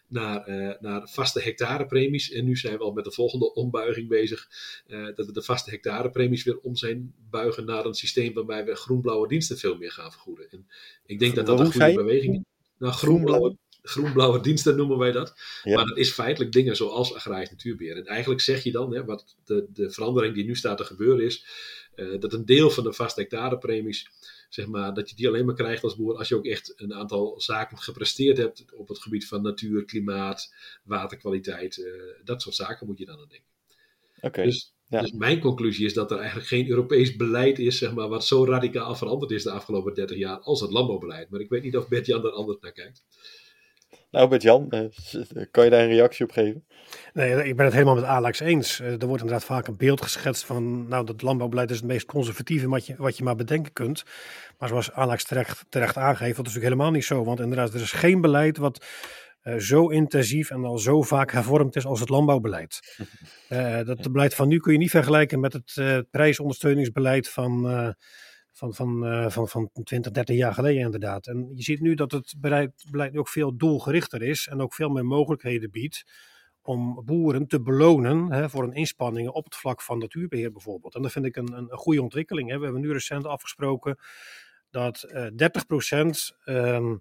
Naar, 0.09 0.49
uh, 0.49 0.73
naar 0.81 1.09
vaste 1.09 1.41
hectarepremies. 1.41 2.31
En 2.31 2.45
nu 2.45 2.57
zijn 2.57 2.77
we 2.77 2.85
al 2.85 2.93
met 2.93 3.05
de 3.05 3.13
volgende 3.13 3.55
ombuiging 3.55 4.09
bezig. 4.09 4.49
Uh, 4.87 5.05
dat 5.15 5.27
we 5.27 5.33
de 5.33 5.43
vaste 5.43 5.71
hectarepremies 5.71 6.45
weer 6.45 6.59
om 6.59 6.77
zijn 6.77 7.15
buigen 7.31 7.65
naar 7.65 7.85
een 7.85 7.95
systeem 7.95 8.35
waarbij 8.35 8.65
we 8.65 8.75
groen-blauwe 8.75 9.29
diensten 9.29 9.59
veel 9.59 9.77
meer 9.77 9.93
gaan 9.93 10.13
vergoeden. 10.13 10.51
En 10.51 10.67
ik 11.07 11.19
denk 11.19 11.35
dat 11.35 11.47
dat 11.47 11.61
een 11.61 11.73
goede 11.73 11.95
beweging 11.95 12.35
is. 12.35 12.43
Nou, 12.79 12.93
groen-blauwe 12.93 13.57
groen-blauwe 13.89 14.41
diensten 14.41 14.77
noemen 14.77 14.99
wij 14.99 15.13
dat. 15.13 15.35
Maar 15.65 15.87
dat 15.87 15.97
is 15.97 16.13
feitelijk 16.13 16.53
dingen 16.53 16.77
zoals 16.77 17.15
agrarisch 17.15 17.51
natuurbeheer. 17.51 17.97
En 17.97 18.07
eigenlijk 18.07 18.41
zeg 18.41 18.63
je 18.63 18.73
dan, 18.73 18.95
hè, 18.95 19.05
wat 19.05 19.37
de, 19.45 19.67
de 19.73 19.91
verandering 19.91 20.35
die 20.35 20.45
nu 20.45 20.55
staat 20.55 20.77
te 20.77 20.85
gebeuren 20.85 21.25
is, 21.25 21.47
uh, 21.97 22.21
dat 22.21 22.33
een 22.33 22.45
deel 22.45 22.71
van 22.71 22.85
de 22.85 22.93
vaste 22.93 23.21
hectarepremies, 23.21 24.11
zeg 24.49 24.67
maar, 24.67 24.95
dat 24.95 25.11
je 25.11 25.17
die 25.17 25.29
alleen 25.29 25.47
maar 25.47 25.55
krijgt 25.55 25.83
als 25.83 25.97
boer 25.97 26.17
als 26.17 26.29
je 26.29 26.37
ook 26.37 26.47
echt 26.47 26.73
een 26.77 26.95
aantal 26.95 27.41
zaken 27.41 27.79
gepresteerd 27.79 28.37
hebt 28.37 28.65
op 28.75 28.89
het 28.89 28.99
gebied 28.99 29.29
van 29.29 29.43
natuur, 29.43 29.85
klimaat, 29.85 30.55
waterkwaliteit. 30.83 31.77
Uh, 31.77 31.87
dat 32.25 32.43
soort 32.43 32.55
zaken 32.55 32.87
moet 32.87 32.99
je 32.99 33.07
dan 33.07 33.19
aan 33.19 33.29
denken. 33.29 33.55
Okay. 34.21 34.45
Dus, 34.45 34.75
ja. 34.89 35.01
dus, 35.01 35.13
mijn 35.13 35.41
conclusie 35.41 35.87
is 35.87 35.95
dat 35.95 36.11
er 36.11 36.19
eigenlijk 36.19 36.49
geen 36.49 36.69
Europees 36.69 37.17
beleid 37.17 37.59
is, 37.59 37.79
zeg 37.79 37.95
maar, 37.95 38.09
wat 38.09 38.25
zo 38.25 38.45
radicaal 38.45 38.95
veranderd 38.95 39.31
is 39.33 39.43
de 39.43 39.51
afgelopen 39.51 39.95
30 39.95 40.17
jaar 40.17 40.39
als 40.39 40.61
het 40.61 40.71
landbouwbeleid. 40.71 41.31
Maar 41.31 41.41
ik 41.41 41.49
weet 41.49 41.63
niet 41.63 41.77
of 41.77 41.89
Bert-Jan 41.89 42.25
er 42.25 42.31
anders 42.31 42.59
naar 42.61 42.73
kijkt. 42.73 43.05
Nou, 44.11 44.29
Bert-Jan, 44.29 44.71
eh, 44.71 44.81
kan 45.51 45.65
je 45.65 45.71
daar 45.71 45.83
een 45.83 45.89
reactie 45.89 46.25
op 46.25 46.31
geven? 46.31 46.65
Nee, 47.13 47.45
ik 47.45 47.57
ben 47.57 47.65
het 47.65 47.75
helemaal 47.75 47.95
met 47.95 48.05
Alex 48.05 48.41
eens. 48.41 48.81
Eh, 48.81 49.01
er 49.01 49.07
wordt 49.07 49.23
inderdaad 49.23 49.45
vaak 49.47 49.67
een 49.67 49.77
beeld 49.77 50.03
geschetst 50.03 50.45
van, 50.45 50.89
nou, 50.89 51.07
dat 51.07 51.23
landbouwbeleid 51.23 51.71
is 51.71 51.77
het 51.77 51.87
meest 51.87 52.07
conservatieve 52.07 52.69
wat 52.69 52.87
je, 52.87 52.95
wat 52.97 53.17
je 53.17 53.25
maar 53.25 53.37
bedenken 53.37 53.73
kunt. 53.73 54.03
Maar 54.59 54.69
zoals 54.69 54.93
Alex 54.93 55.25
terecht, 55.25 55.65
terecht 55.69 55.97
aangeeft, 55.97 56.37
dat 56.37 56.47
is 56.47 56.55
natuurlijk 56.55 56.65
helemaal 56.65 56.91
niet 56.91 57.05
zo. 57.05 57.25
Want 57.25 57.41
inderdaad, 57.41 57.75
er 57.75 57.81
is 57.81 57.93
geen 57.93 58.21
beleid 58.21 58.57
wat 58.57 58.85
uh, 59.43 59.57
zo 59.57 59.89
intensief 59.89 60.51
en 60.51 60.65
al 60.65 60.79
zo 60.79 61.03
vaak 61.03 61.33
hervormd 61.33 61.77
is 61.77 61.87
als 61.87 62.01
het 62.01 62.09
landbouwbeleid. 62.09 62.97
Uh, 63.49 63.81
dat 63.87 64.13
beleid 64.13 64.35
van 64.35 64.49
nu 64.49 64.59
kun 64.59 64.73
je 64.73 64.79
niet 64.79 64.91
vergelijken 64.91 65.41
met 65.41 65.53
het 65.53 65.77
uh, 65.79 65.99
prijsondersteuningsbeleid 66.11 67.29
van 67.29 67.95
van, 68.57 68.75
van, 68.75 69.07
uh, 69.07 69.31
van, 69.31 69.49
van 69.49 69.71
20, 69.83 70.13
30 70.13 70.37
jaar 70.37 70.55
geleden 70.55 70.83
inderdaad. 70.83 71.27
En 71.27 71.51
je 71.55 71.63
ziet 71.63 71.81
nu 71.81 71.95
dat 71.95 72.13
het 72.13 72.35
beleid, 72.39 73.17
ook 73.17 73.29
veel 73.29 73.57
doelgerichter 73.57 74.23
is 74.23 74.47
en 74.47 74.61
ook 74.61 74.75
veel 74.75 74.89
meer 74.89 75.05
mogelijkheden 75.05 75.71
biedt 75.71 76.05
om 76.63 77.03
boeren 77.05 77.47
te 77.47 77.63
belonen 77.63 78.33
hè, 78.33 78.51
voor 78.51 78.63
hun 78.63 78.73
inspanningen 78.73 79.35
op 79.35 79.45
het 79.45 79.57
vlak 79.57 79.83
van 79.83 79.99
natuurbeheer 79.99 80.53
bijvoorbeeld. 80.53 80.95
En 80.95 81.03
dat 81.03 81.13
vind 81.13 81.25
ik 81.25 81.37
een, 81.37 81.53
een, 81.53 81.69
goede 81.71 82.03
ontwikkeling. 82.03 82.51
Hè. 82.51 82.59
We 82.59 82.65
hebben 82.65 82.83
nu 82.83 82.93
recent 82.93 83.27
afgesproken 83.27 83.99
dat 84.71 85.07
uh, 85.09 85.27
30% 85.27 86.09
um, 86.45 87.01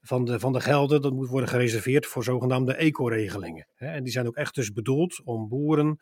van, 0.00 0.24
de, 0.24 0.40
van 0.40 0.52
de 0.52 0.60
gelden 0.60 1.02
dat 1.02 1.12
moet 1.12 1.28
worden 1.28 1.48
gereserveerd 1.48 2.06
voor 2.06 2.24
zogenaamde 2.24 2.74
eco-regelingen. 2.74 3.66
En 3.76 4.02
die 4.02 4.12
zijn 4.12 4.26
ook 4.26 4.36
echt 4.36 4.54
dus 4.54 4.72
bedoeld 4.72 5.20
om 5.24 5.48
boeren 5.48 5.98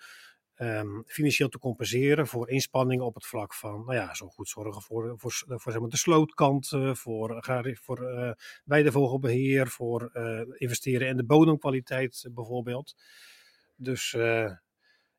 um, 0.61 1.03
financieel 1.07 1.49
te 1.49 1.59
compenseren 1.59 2.27
voor 2.27 2.51
inspanningen 2.51 3.05
op 3.05 3.15
het 3.15 3.27
vlak 3.27 3.55
van, 3.55 3.85
nou 3.85 3.95
ja, 3.95 4.15
zo 4.15 4.27
goed 4.27 4.49
zorgen 4.49 4.83
voor, 4.83 5.15
voor, 5.17 5.33
voor 5.47 5.73
zeg 5.73 5.81
maar 5.81 5.91
de 5.91 5.97
slootkant, 5.97 6.73
uh, 6.73 6.95
voor, 6.95 7.45
voor 7.81 8.03
uh, 8.03 8.33
weidevogelbeheer, 8.65 9.69
voor 9.69 10.11
investeren 10.59 11.09
in 11.09 11.17
de 11.17 11.25
bodemkwaliteit 11.25 12.29
bijvoorbeeld. 12.35 12.95
Dus 13.77 14.11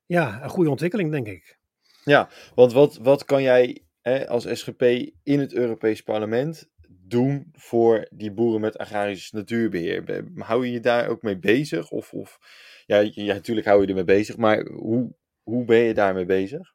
ja, 0.06 0.44
een 0.44 0.50
goede 0.50 0.70
ontwikkeling 0.70 1.12
denk 1.12 1.28
ik. 1.28 1.60
Ja, 2.04 2.30
want 2.56 2.74
wat, 2.74 2.98
wat 2.98 3.26
kan 3.26 3.42
jij 3.42 3.84
hè, 4.02 4.28
als 4.28 4.48
SGP 4.60 4.82
in 5.24 5.40
het 5.40 5.54
Europees 5.54 6.02
Parlement 6.02 6.70
doen 6.88 7.50
voor 7.52 8.08
die 8.12 8.32
boeren 8.32 8.62
met 8.62 8.78
agrarisch 8.78 9.32
natuurbeheer? 9.32 10.24
Hou 10.36 10.66
je 10.66 10.72
je 10.72 10.80
daar 10.80 11.08
ook 11.08 11.22
mee 11.22 11.40
bezig? 11.40 11.92
Of, 11.92 12.14
of 12.14 12.40
ja, 12.86 13.00
ja, 13.00 13.34
natuurlijk 13.34 13.68
hou 13.68 13.82
je 13.82 13.88
ermee 13.88 14.04
bezig, 14.04 14.38
maar 14.38 14.66
hoe, 14.66 15.16
hoe 15.44 15.66
ben 15.66 15.78
je 15.78 15.94
daarmee 15.94 16.26
bezig? 16.26 16.74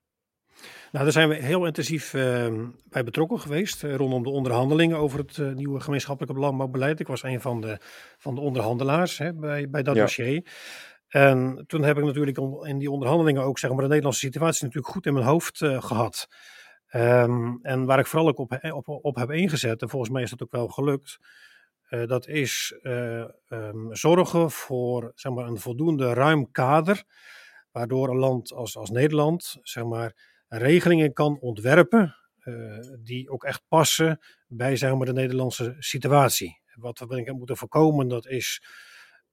Nou, 0.93 1.05
daar 1.05 1.13
zijn 1.13 1.29
we 1.29 1.35
heel 1.35 1.67
intensief 1.67 2.15
uh, 2.15 2.47
bij 2.85 3.05
betrokken 3.05 3.41
geweest 3.41 3.85
uh, 3.85 3.95
rondom 3.95 4.23
de 4.23 4.31
onderhandelingen 4.31 4.97
over 4.97 5.19
het 5.19 5.37
uh, 5.37 5.53
nieuwe 5.53 5.81
gemeenschappelijke 5.81 6.41
landbouwbeleid. 6.41 7.01
Ik 7.01 7.07
was 7.07 7.23
een 7.23 7.41
van 7.41 7.61
de, 7.61 7.79
van 8.19 8.35
de 8.35 8.41
onderhandelaars 8.41 9.19
hè, 9.19 9.35
bij, 9.35 9.71
bij 9.71 9.83
dat 9.83 9.95
ja. 9.95 10.01
dossier. 10.01 10.47
En 11.09 11.65
toen 11.67 11.83
heb 11.83 11.99
ik 11.99 12.05
natuurlijk 12.05 12.39
in 12.63 12.79
die 12.79 12.91
onderhandelingen 12.91 13.43
ook 13.43 13.59
zeg 13.59 13.71
maar, 13.71 13.81
de 13.81 13.89
Nederlandse 13.89 14.27
situatie 14.27 14.65
natuurlijk 14.65 14.93
goed 14.93 15.07
in 15.07 15.13
mijn 15.13 15.27
hoofd 15.27 15.59
gehad. 15.59 16.29
Um, 16.95 17.59
en 17.63 17.85
waar 17.85 17.99
ik 17.99 18.07
vooral 18.07 18.29
ook 18.29 18.39
op, 18.39 18.59
op, 18.71 18.89
op 18.89 19.17
heb 19.17 19.31
ingezet, 19.31 19.83
en 19.83 19.89
volgens 19.89 20.11
mij 20.11 20.23
is 20.23 20.31
dat 20.31 20.43
ook 20.43 20.53
wel 20.53 20.69
gelukt, 20.69 21.19
dat 21.89 22.27
is 22.27 22.79
um, 22.83 23.89
zorgen 23.91 24.51
voor 24.51 25.13
zeg 25.15 25.33
maar, 25.33 25.47
een 25.47 25.59
voldoende 25.59 26.13
ruim 26.13 26.51
kader 26.51 27.05
waardoor 27.77 28.09
een 28.09 28.17
land 28.17 28.53
als, 28.53 28.77
als 28.77 28.91
Nederland 28.91 29.57
zeg 29.63 29.85
maar, 29.85 30.15
regelingen 30.49 31.13
kan 31.13 31.39
ontwerpen 31.41 32.17
uh, 32.45 32.79
die 32.99 33.31
ook 33.31 33.45
echt 33.45 33.63
passen 33.69 34.21
bij 34.49 34.77
zeg 34.77 34.95
maar, 34.95 35.07
de 35.07 35.13
Nederlandse 35.13 35.77
situatie. 35.79 36.61
Wat 36.75 36.99
we 36.99 37.35
moeten 37.37 37.57
voorkomen, 37.57 38.09
dat 38.09 38.27
is 38.27 38.63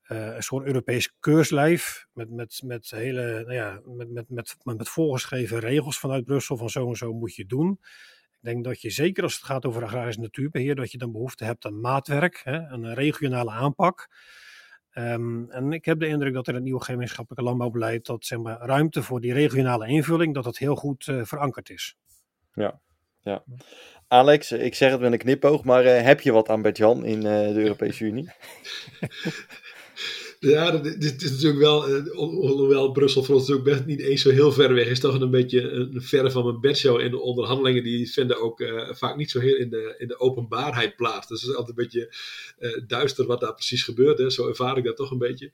uh, 0.07 0.35
een 0.35 0.43
soort 0.43 0.65
Europees 0.65 1.15
keurslijf 1.19 2.05
met, 2.13 2.29
met, 2.29 2.61
met, 2.65 2.89
hele, 2.89 3.21
nou 3.21 3.53
ja, 3.53 3.81
met, 3.85 4.11
met, 4.11 4.29
met, 4.29 4.55
met 4.63 4.89
voorgeschreven 4.89 5.59
regels 5.59 5.99
vanuit 5.99 6.25
Brussel 6.25 6.57
van 6.57 6.69
zo 6.69 6.89
en 6.89 6.95
zo 6.95 7.13
moet 7.13 7.35
je 7.35 7.45
doen. 7.45 7.79
Ik 8.31 8.49
denk 8.49 8.63
dat 8.63 8.81
je 8.81 8.89
zeker 8.89 9.23
als 9.23 9.33
het 9.35 9.43
gaat 9.43 9.65
over 9.65 9.83
agrarisch 9.83 10.17
natuurbeheer, 10.17 10.75
dat 10.75 10.91
je 10.91 10.97
dan 10.97 11.11
behoefte 11.11 11.45
hebt 11.45 11.65
aan 11.65 11.81
maatwerk, 11.81 12.41
hè, 12.43 12.57
een 12.57 12.93
regionale 12.93 13.51
aanpak. 13.51 14.09
Um, 14.95 15.49
en 15.49 15.73
ik 15.73 15.85
heb 15.85 15.99
de 15.99 16.07
indruk 16.07 16.33
dat 16.33 16.47
in 16.47 16.53
het 16.53 16.63
nieuwe 16.63 16.83
gemeenschappelijke 16.83 17.45
landbouwbeleid 17.45 18.05
dat 18.05 18.25
zeg 18.25 18.39
maar, 18.39 18.57
ruimte 18.59 19.03
voor 19.03 19.21
die 19.21 19.33
regionale 19.33 19.87
invulling, 19.87 20.33
dat 20.33 20.43
dat 20.43 20.57
heel 20.57 20.75
goed 20.75 21.07
uh, 21.07 21.23
verankerd 21.23 21.69
is. 21.69 21.97
Ja, 22.53 22.79
ja. 23.21 23.43
Alex, 24.07 24.51
ik 24.51 24.75
zeg 24.75 24.91
het 24.91 24.99
met 24.99 25.11
een 25.11 25.17
knipoog, 25.17 25.63
maar 25.63 25.85
uh, 25.85 26.01
heb 26.01 26.21
je 26.21 26.31
wat 26.31 26.49
aan 26.49 26.61
Bert-Jan 26.61 27.05
in 27.05 27.17
uh, 27.17 27.23
de 27.23 27.61
Europese 27.67 28.03
Unie? 28.05 28.29
Ja, 30.49 30.71
dit 30.71 31.21
is 31.21 31.31
natuurlijk 31.31 31.59
wel, 31.59 31.89
uh, 31.89 32.13
hoewel 32.15 32.91
Brussel 32.91 33.23
voor 33.23 33.35
ons 33.35 33.47
natuurlijk 33.47 33.75
best 33.75 33.87
niet 33.87 34.07
eens 34.07 34.21
zo 34.21 34.29
heel 34.29 34.51
ver 34.51 34.73
weg 34.73 34.87
is, 34.87 34.99
toch 34.99 35.19
een 35.19 35.29
beetje 35.29 35.61
een 35.71 36.01
verre 36.01 36.31
van 36.31 36.43
mijn 36.43 36.59
bedshow. 36.59 36.99
in 36.99 37.11
de 37.11 37.19
onderhandelingen 37.19 37.83
die 37.83 38.11
vinden 38.11 38.41
ook 38.41 38.59
uh, 38.59 38.93
vaak 38.93 39.15
niet 39.15 39.31
zo 39.31 39.39
heel 39.39 39.55
in 39.55 39.69
de, 39.69 39.95
in 39.97 40.07
de 40.07 40.19
openbaarheid 40.19 40.95
plaats. 40.95 41.27
Dus 41.27 41.41
het 41.41 41.49
is 41.49 41.55
altijd 41.55 41.77
een 41.77 41.83
beetje 41.83 42.13
uh, 42.59 42.87
duister 42.87 43.25
wat 43.25 43.39
daar 43.39 43.53
precies 43.53 43.83
gebeurt. 43.83 44.17
Hè. 44.17 44.29
Zo 44.29 44.47
ervaar 44.47 44.77
ik 44.77 44.83
dat 44.83 44.95
toch 44.95 45.11
een 45.11 45.17
beetje. 45.17 45.51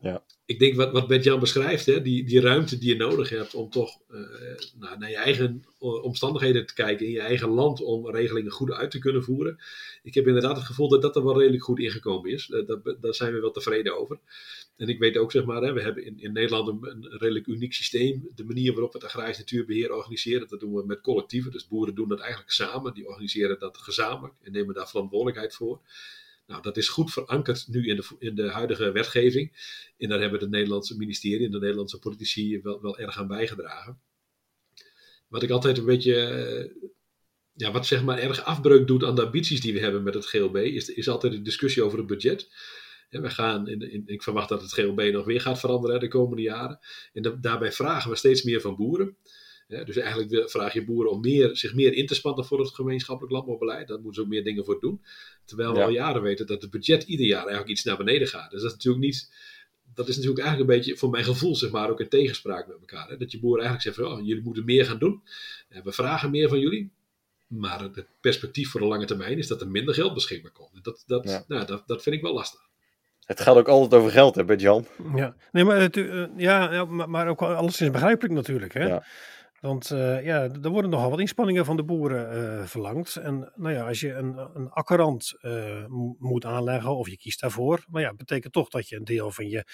ja 0.00 0.22
ik 0.52 0.58
denk 0.58 0.76
wat, 0.76 0.92
wat 0.92 1.06
Bert-Jan 1.06 1.40
beschrijft, 1.40 1.86
hè, 1.86 2.02
die, 2.02 2.24
die 2.24 2.40
ruimte 2.40 2.78
die 2.78 2.88
je 2.88 2.96
nodig 2.96 3.28
hebt 3.28 3.54
om 3.54 3.70
toch 3.70 3.98
uh, 4.10 4.18
nou, 4.78 4.98
naar 4.98 5.10
je 5.10 5.16
eigen 5.16 5.64
omstandigheden 5.78 6.66
te 6.66 6.74
kijken 6.74 7.06
in 7.06 7.12
je 7.12 7.20
eigen 7.20 7.48
land 7.48 7.82
om 7.82 8.10
regelingen 8.10 8.50
goed 8.50 8.72
uit 8.72 8.90
te 8.90 8.98
kunnen 8.98 9.24
voeren. 9.24 9.58
Ik 10.02 10.14
heb 10.14 10.26
inderdaad 10.26 10.56
het 10.56 10.64
gevoel 10.64 10.88
dat 10.88 11.02
dat 11.02 11.16
er 11.16 11.24
wel 11.24 11.38
redelijk 11.38 11.64
goed 11.64 11.78
ingekomen 11.78 12.30
is. 12.30 12.48
Uh, 12.48 12.66
dat, 12.66 12.96
daar 13.00 13.14
zijn 13.14 13.32
we 13.32 13.40
wel 13.40 13.50
tevreden 13.50 13.98
over. 13.98 14.18
En 14.76 14.88
ik 14.88 14.98
weet 14.98 15.16
ook, 15.16 15.32
zeg 15.32 15.44
maar, 15.44 15.62
hè, 15.62 15.72
we 15.72 15.82
hebben 15.82 16.04
in, 16.04 16.20
in 16.20 16.32
Nederland 16.32 16.68
een, 16.68 16.90
een, 16.90 17.18
redelijk 17.18 17.46
uniek 17.46 17.72
systeem. 17.72 18.28
De 18.34 18.44
manier 18.44 18.72
waarop 18.72 18.92
we 18.92 18.98
het 18.98 19.06
agrarisch 19.06 19.38
natuurbeheer 19.38 19.92
organiseren, 19.92 20.48
dat 20.48 20.60
doen 20.60 20.74
we 20.74 20.86
met 20.86 21.00
collectieven. 21.00 21.52
Dus 21.52 21.68
boeren 21.68 21.94
doen 21.94 22.08
dat 22.08 22.20
eigenlijk 22.20 22.50
samen. 22.50 22.94
Die 22.94 23.08
organiseren 23.08 23.58
dat 23.58 23.78
gezamenlijk 23.78 24.34
en 24.42 24.52
nemen 24.52 24.74
daar 24.74 24.88
verantwoordelijkheid 24.88 25.54
voor. 25.54 25.80
Nou, 26.46 26.62
dat 26.62 26.76
is 26.76 26.88
goed 26.88 27.12
verankerd 27.12 27.68
nu 27.68 27.88
in 27.88 27.96
de, 27.96 28.16
in 28.18 28.34
de 28.34 28.50
huidige 28.50 28.92
wetgeving. 28.92 29.52
En 29.98 30.08
daar 30.08 30.20
hebben 30.20 30.40
de 30.40 30.48
Nederlandse 30.48 30.96
ministerie 30.96 31.46
en 31.46 31.52
de 31.52 31.58
Nederlandse 31.58 31.98
politici 31.98 32.60
wel, 32.60 32.82
wel 32.82 32.98
erg 32.98 33.18
aan 33.18 33.26
bijgedragen. 33.26 34.00
Wat 35.28 35.42
ik 35.42 35.50
altijd 35.50 35.78
een 35.78 35.84
beetje, 35.84 36.16
eh, 36.16 36.90
ja, 37.52 37.72
wat 37.72 37.86
zeg 37.86 38.02
maar 38.04 38.18
erg 38.18 38.44
afbreuk 38.44 38.86
doet 38.86 39.04
aan 39.04 39.14
de 39.14 39.24
ambities 39.24 39.60
die 39.60 39.72
we 39.72 39.80
hebben 39.80 40.02
met 40.02 40.14
het 40.14 40.26
GLB, 40.26 40.56
is, 40.56 40.88
is 40.88 41.08
altijd 41.08 41.32
de 41.32 41.42
discussie 41.42 41.82
over 41.82 41.98
het 41.98 42.06
budget. 42.06 42.48
we 43.08 43.30
gaan 43.30 43.68
in, 43.68 43.92
in, 43.92 44.02
ik 44.06 44.22
verwacht 44.22 44.48
dat 44.48 44.62
het 44.62 44.72
GLB 44.72 45.12
nog 45.12 45.24
weer 45.24 45.40
gaat 45.40 45.60
veranderen 45.60 46.00
de 46.00 46.08
komende 46.08 46.42
jaren. 46.42 46.78
En 47.12 47.38
daarbij 47.40 47.72
vragen 47.72 48.10
we 48.10 48.16
steeds 48.16 48.42
meer 48.42 48.60
van 48.60 48.76
boeren 48.76 49.16
dus 49.80 49.96
eigenlijk 49.96 50.50
vraag 50.50 50.72
je 50.72 50.84
boeren 50.84 51.10
om 51.10 51.20
meer, 51.20 51.56
zich 51.56 51.74
meer 51.74 51.92
in 51.92 52.06
te 52.06 52.14
spannen 52.14 52.44
voor 52.44 52.58
het 52.60 52.74
gemeenschappelijk 52.74 53.32
landbouwbeleid. 53.32 53.88
Daar 53.88 53.96
moeten 53.96 54.14
ze 54.14 54.20
ook 54.20 54.32
meer 54.32 54.44
dingen 54.44 54.64
voor 54.64 54.80
doen. 54.80 55.02
Terwijl 55.44 55.72
we 55.72 55.82
al 55.82 55.90
jaren 55.90 56.22
weten 56.22 56.46
dat 56.46 56.62
het 56.62 56.70
budget 56.70 57.02
ieder 57.02 57.26
jaar 57.26 57.40
eigenlijk 57.40 57.70
iets 57.70 57.84
naar 57.84 57.96
beneden 57.96 58.28
gaat. 58.28 58.50
Dus 58.50 58.60
dat 58.60 58.70
is 58.70 58.76
natuurlijk 58.76 59.04
niet. 59.04 59.30
Dat 59.94 60.08
is 60.08 60.16
natuurlijk 60.16 60.42
eigenlijk 60.42 60.70
een 60.70 60.76
beetje, 60.76 60.96
voor 60.96 61.10
mijn 61.10 61.24
gevoel, 61.24 61.56
zeg 61.56 61.70
maar, 61.70 61.90
ook 61.90 62.00
een 62.00 62.08
tegenspraak 62.08 62.66
met 62.66 62.76
elkaar. 62.80 63.08
Hè? 63.08 63.16
Dat 63.16 63.32
je 63.32 63.40
boeren 63.40 63.64
eigenlijk 63.64 63.96
zeggen: 63.96 64.04
van, 64.04 64.22
oh, 64.22 64.26
jullie 64.28 64.42
moeten 64.42 64.64
meer 64.64 64.84
gaan 64.84 64.98
doen. 64.98 65.22
We 65.84 65.92
vragen 65.92 66.30
meer 66.30 66.48
van 66.48 66.60
jullie. 66.60 66.90
Maar 67.46 67.80
het 67.80 68.06
perspectief 68.20 68.70
voor 68.70 68.80
de 68.80 68.86
lange 68.86 69.06
termijn 69.06 69.38
is 69.38 69.46
dat 69.46 69.60
er 69.60 69.68
minder 69.68 69.94
geld 69.94 70.14
beschikbaar 70.14 70.52
komt. 70.52 70.84
Dat, 70.84 71.02
dat, 71.06 71.44
nou, 71.48 71.66
dat, 71.66 71.82
dat 71.86 72.02
vind 72.02 72.16
ik 72.16 72.22
wel 72.22 72.34
lastig. 72.34 72.60
Het 73.24 73.40
gaat 73.40 73.56
ook 73.56 73.68
altijd 73.68 74.00
over 74.00 74.12
geld, 74.12 74.34
hè, 74.34 74.42
Jan? 74.56 74.86
Ja, 75.14 75.34
nee, 75.52 75.64
maar, 75.64 75.80
het, 75.80 75.96
uh, 75.96 76.26
ja, 76.36 76.84
maar 76.84 77.28
ook 77.28 77.42
alles 77.42 77.80
is 77.80 77.90
begrijpelijk 77.90 78.34
natuurlijk. 78.34 78.72
Hè? 78.72 78.86
Ja. 78.86 79.04
Want 79.62 79.90
uh, 79.90 80.24
ja, 80.24 80.42
er 80.62 80.70
worden 80.70 80.90
nogal 80.90 81.10
wat 81.10 81.20
inspanningen 81.20 81.64
van 81.64 81.76
de 81.76 81.84
boeren 81.84 82.36
uh, 82.36 82.66
verlangd. 82.66 83.16
En 83.16 83.52
nou 83.54 83.74
ja, 83.74 83.86
als 83.86 84.00
je 84.00 84.12
een, 84.12 84.38
een 84.54 84.70
akkerrand 84.70 85.34
uh, 85.40 85.86
moet 86.18 86.44
aanleggen 86.44 86.96
of 86.96 87.08
je 87.08 87.16
kiest 87.16 87.40
daarvoor, 87.40 87.84
maar 87.88 88.02
ja, 88.02 88.14
betekent 88.14 88.52
toch 88.52 88.68
dat 88.68 88.88
je 88.88 88.96
een 88.96 89.04
deel 89.04 89.30
van 89.30 89.48
je, 89.48 89.64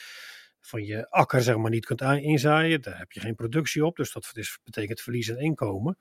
van 0.61 0.85
je 0.85 1.11
akker 1.11 1.43
zeg 1.43 1.57
maar 1.57 1.71
niet 1.71 1.87
kunt 1.87 2.01
inzaaien. 2.01 2.83
Daar 2.83 2.99
heb 2.99 3.13
je 3.13 3.21
geen 3.21 3.35
productie 3.35 3.85
op, 3.85 3.97
dus 3.97 4.13
dat 4.13 4.31
is, 4.33 4.59
betekent 4.65 5.01
verlies 5.01 5.31
aan 5.31 5.39
inkomen. 5.39 5.97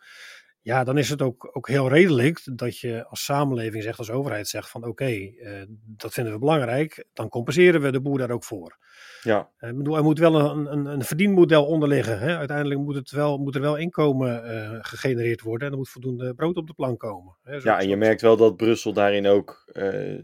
Ja, 0.61 0.83
dan 0.83 0.97
is 0.97 1.09
het 1.09 1.21
ook, 1.21 1.49
ook 1.53 1.67
heel 1.67 1.89
redelijk 1.89 2.41
dat 2.57 2.79
je 2.79 3.05
als 3.05 3.23
samenleving 3.23 3.83
zegt, 3.83 3.97
als 3.97 4.09
overheid 4.09 4.47
zegt 4.47 4.69
van 4.69 4.83
oké, 4.83 5.31
dat 5.85 6.13
vinden 6.13 6.33
we 6.33 6.39
belangrijk, 6.39 7.05
dan 7.13 7.29
compenseren 7.29 7.81
we 7.81 7.91
de 7.91 8.01
boer 8.01 8.17
daar 8.17 8.31
ook 8.31 8.43
voor. 8.43 8.77
Ja. 9.27 9.49
Eh, 9.57 9.69
ik 9.69 9.77
bedoel, 9.77 9.97
er 9.97 10.03
moet 10.03 10.19
wel 10.19 10.35
een, 10.35 10.71
een, 10.71 10.85
een 10.85 11.03
verdienmodel 11.03 11.65
onder 11.65 11.89
liggen. 11.89 12.19
Hè? 12.19 12.37
Uiteindelijk 12.37 12.79
moet, 12.79 12.95
het 12.95 13.11
wel, 13.11 13.37
moet 13.37 13.55
er 13.55 13.61
wel 13.61 13.75
inkomen 13.75 14.45
uh, 14.45 14.77
gegenereerd 14.81 15.41
worden 15.41 15.67
en 15.67 15.71
er 15.73 15.79
moet 15.79 15.89
voldoende 15.89 16.33
brood 16.33 16.57
op 16.57 16.67
de 16.67 16.73
plank 16.73 16.99
komen. 16.99 17.37
Hè? 17.41 17.55
ja, 17.55 17.79
en 17.79 17.87
je 17.87 17.97
merkt 17.97 18.21
wel 18.21 18.37
dat 18.37 18.57
Brussel 18.57 18.93
daarin 18.93 19.27
ook 19.27 19.71
uh, 19.73 20.23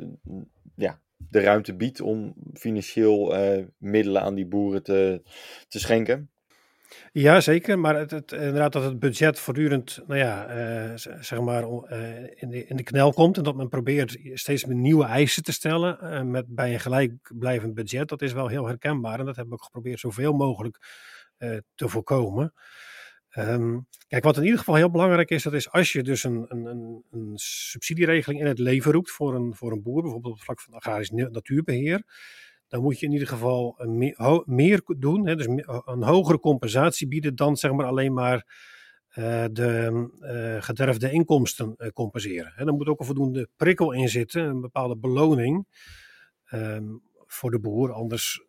ja, 0.76 1.00
de 1.18 1.40
ruimte 1.40 1.76
biedt 1.76 2.02
om 2.02 2.34
financieel 2.54 3.36
middelen 3.78 4.22
aan 4.22 4.36
die 4.36 4.48
boeren 4.48 4.84
te, 4.84 5.22
te 5.68 5.80
schenken. 5.80 6.30
Ja, 7.16 7.42
zeker. 7.42 7.80
Maar 7.80 7.96
het, 7.96 8.12
het, 8.12 8.32
inderdaad 8.32 8.74
dat 8.74 8.84
het 8.84 9.00
budget 9.00 9.40
voortdurend, 9.40 10.00
nou 10.08 10.20
ja, 10.20 10.56
uh, 10.90 10.98
zeg 11.20 11.40
maar, 11.40 11.64
uh, 11.64 12.42
in, 12.42 12.50
de, 12.50 12.66
in 12.66 12.76
de 12.76 12.84
knel 12.84 13.14
komt. 13.14 13.38
En 13.38 13.44
dat 13.44 13.56
men 13.56 13.70
probeert 13.70 14.18
steeds 14.34 14.66
meer 14.66 14.76
nieuwe 14.76 15.06
eisen 15.06 15.44
te 15.44 15.52
stellen 15.52 15.98
uh, 16.02 16.22
met, 16.22 16.46
bij 16.48 16.74
een 16.74 16.80
gelijkblijvend 16.80 17.74
budget. 17.74 18.10
Dat 18.10 18.22
is 18.22 18.34
wel 18.34 18.48
heel 18.48 18.68
herkenbaar. 18.68 19.20
En 19.20 19.26
dat 19.26 19.36
hebben 19.36 19.54
we 19.54 19.60
ook 19.60 19.66
geprobeerd 19.66 20.00
zoveel 20.00 20.34
mogelijk 20.34 20.78
te 21.76 21.90
voorkomen. 21.90 22.54
Um, 23.38 23.88
kijk, 24.08 24.24
wat 24.24 24.38
in 24.38 24.44
ieder 24.44 24.60
geval 24.60 24.76
heel 24.76 24.92
belangrijk 24.92 25.30
is, 25.30 25.44
dat 25.44 25.54
is 25.54 25.72
als 25.72 25.92
je 25.92 26.04
dus 26.04 26.24
een, 26.24 26.46
een, 26.48 27.04
een 27.12 27.32
subsidieregeling 27.36 28.40
in 28.40 28.48
het 28.48 28.60
leven 28.60 28.92
roept 28.92 29.12
voor 29.12 29.36
een, 29.36 29.56
voor 29.56 29.72
een 29.72 29.82
boer, 29.82 30.02
bijvoorbeeld 30.02 30.34
op 30.34 30.40
het 30.40 30.46
vlak 30.46 30.62
van 30.62 30.74
agrarisch 30.74 31.10
natuurbeheer 31.10 32.04
dan 32.74 32.82
moet 32.82 33.00
je 33.00 33.06
in 33.06 33.12
ieder 33.12 33.28
geval 33.28 33.76
meer, 33.86 34.42
meer 34.46 34.84
doen. 34.86 35.28
Hè, 35.28 35.36
dus 35.36 35.48
een 35.86 36.04
hogere 36.04 36.40
compensatie 36.40 37.08
bieden 37.08 37.36
dan 37.36 37.56
zeg 37.56 37.72
maar 37.72 37.86
alleen 37.86 38.14
maar 38.14 38.36
uh, 39.10 39.46
de 39.52 40.10
uh, 40.20 40.62
gederfde 40.62 41.12
inkomsten 41.12 41.76
uh, 41.78 41.88
compenseren. 41.88 42.54
Hè, 42.56 42.66
er 42.66 42.74
moet 42.74 42.88
ook 42.88 43.00
een 43.00 43.06
voldoende 43.06 43.50
prikkel 43.56 43.92
in 43.92 44.10
zitten, 44.10 44.44
een 44.44 44.62
bepaalde 44.62 44.98
beloning 44.98 45.68
um, 46.52 47.02
voor 47.26 47.52
de 47.52 47.60
boer. 47.60 47.92
Anders 47.92 48.46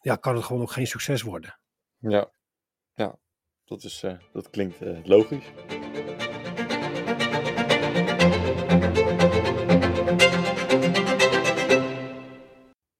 ja, 0.00 0.16
kan 0.16 0.34
het 0.34 0.44
gewoon 0.44 0.62
ook 0.62 0.72
geen 0.72 0.86
succes 0.86 1.22
worden. 1.22 1.58
Ja, 1.98 2.30
ja. 2.94 3.18
Dat, 3.64 3.84
is, 3.84 4.04
dat 4.32 4.50
klinkt 4.50 4.78
logisch. 5.04 5.44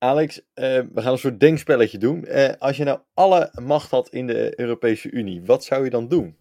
Alex, 0.05 0.39
uh, 0.39 0.45
we 0.95 1.03
gaan 1.03 1.13
een 1.13 1.19
soort 1.19 1.41
denkspelletje 1.41 1.99
doen. 1.99 2.25
Uh, 2.29 2.53
als 2.59 2.77
je 2.77 2.85
nou 2.85 2.99
alle 3.15 3.53
macht 3.63 3.91
had 3.91 4.09
in 4.09 4.27
de 4.27 4.61
Europese 4.61 5.11
Unie, 5.11 5.43
wat 5.43 5.65
zou 5.65 5.85
je 5.85 5.91
dan 5.91 6.09
doen? 6.09 6.37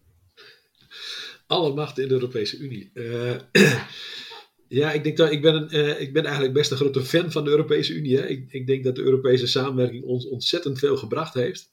Alle 1.46 1.74
macht 1.74 1.98
in 1.98 2.08
de 2.08 2.14
Europese 2.14 2.58
Unie. 2.58 2.90
Uh, 2.94 3.34
ja, 4.80 4.92
ik, 4.92 5.04
denk 5.04 5.16
dat, 5.16 5.32
ik, 5.32 5.42
ben 5.42 5.54
een, 5.54 6.00
ik 6.00 6.12
ben 6.12 6.24
eigenlijk 6.24 6.54
best 6.54 6.70
een 6.70 6.76
grote 6.76 7.04
fan 7.04 7.32
van 7.32 7.44
de 7.44 7.50
Europese 7.50 7.94
Unie. 7.94 8.16
Hè. 8.16 8.26
Ik, 8.26 8.52
ik 8.52 8.66
denk 8.66 8.84
dat 8.84 8.96
de 8.96 9.02
Europese 9.02 9.46
samenwerking 9.46 10.04
ons 10.04 10.28
ontzettend 10.28 10.78
veel 10.78 10.96
gebracht 10.96 11.34
heeft. 11.34 11.70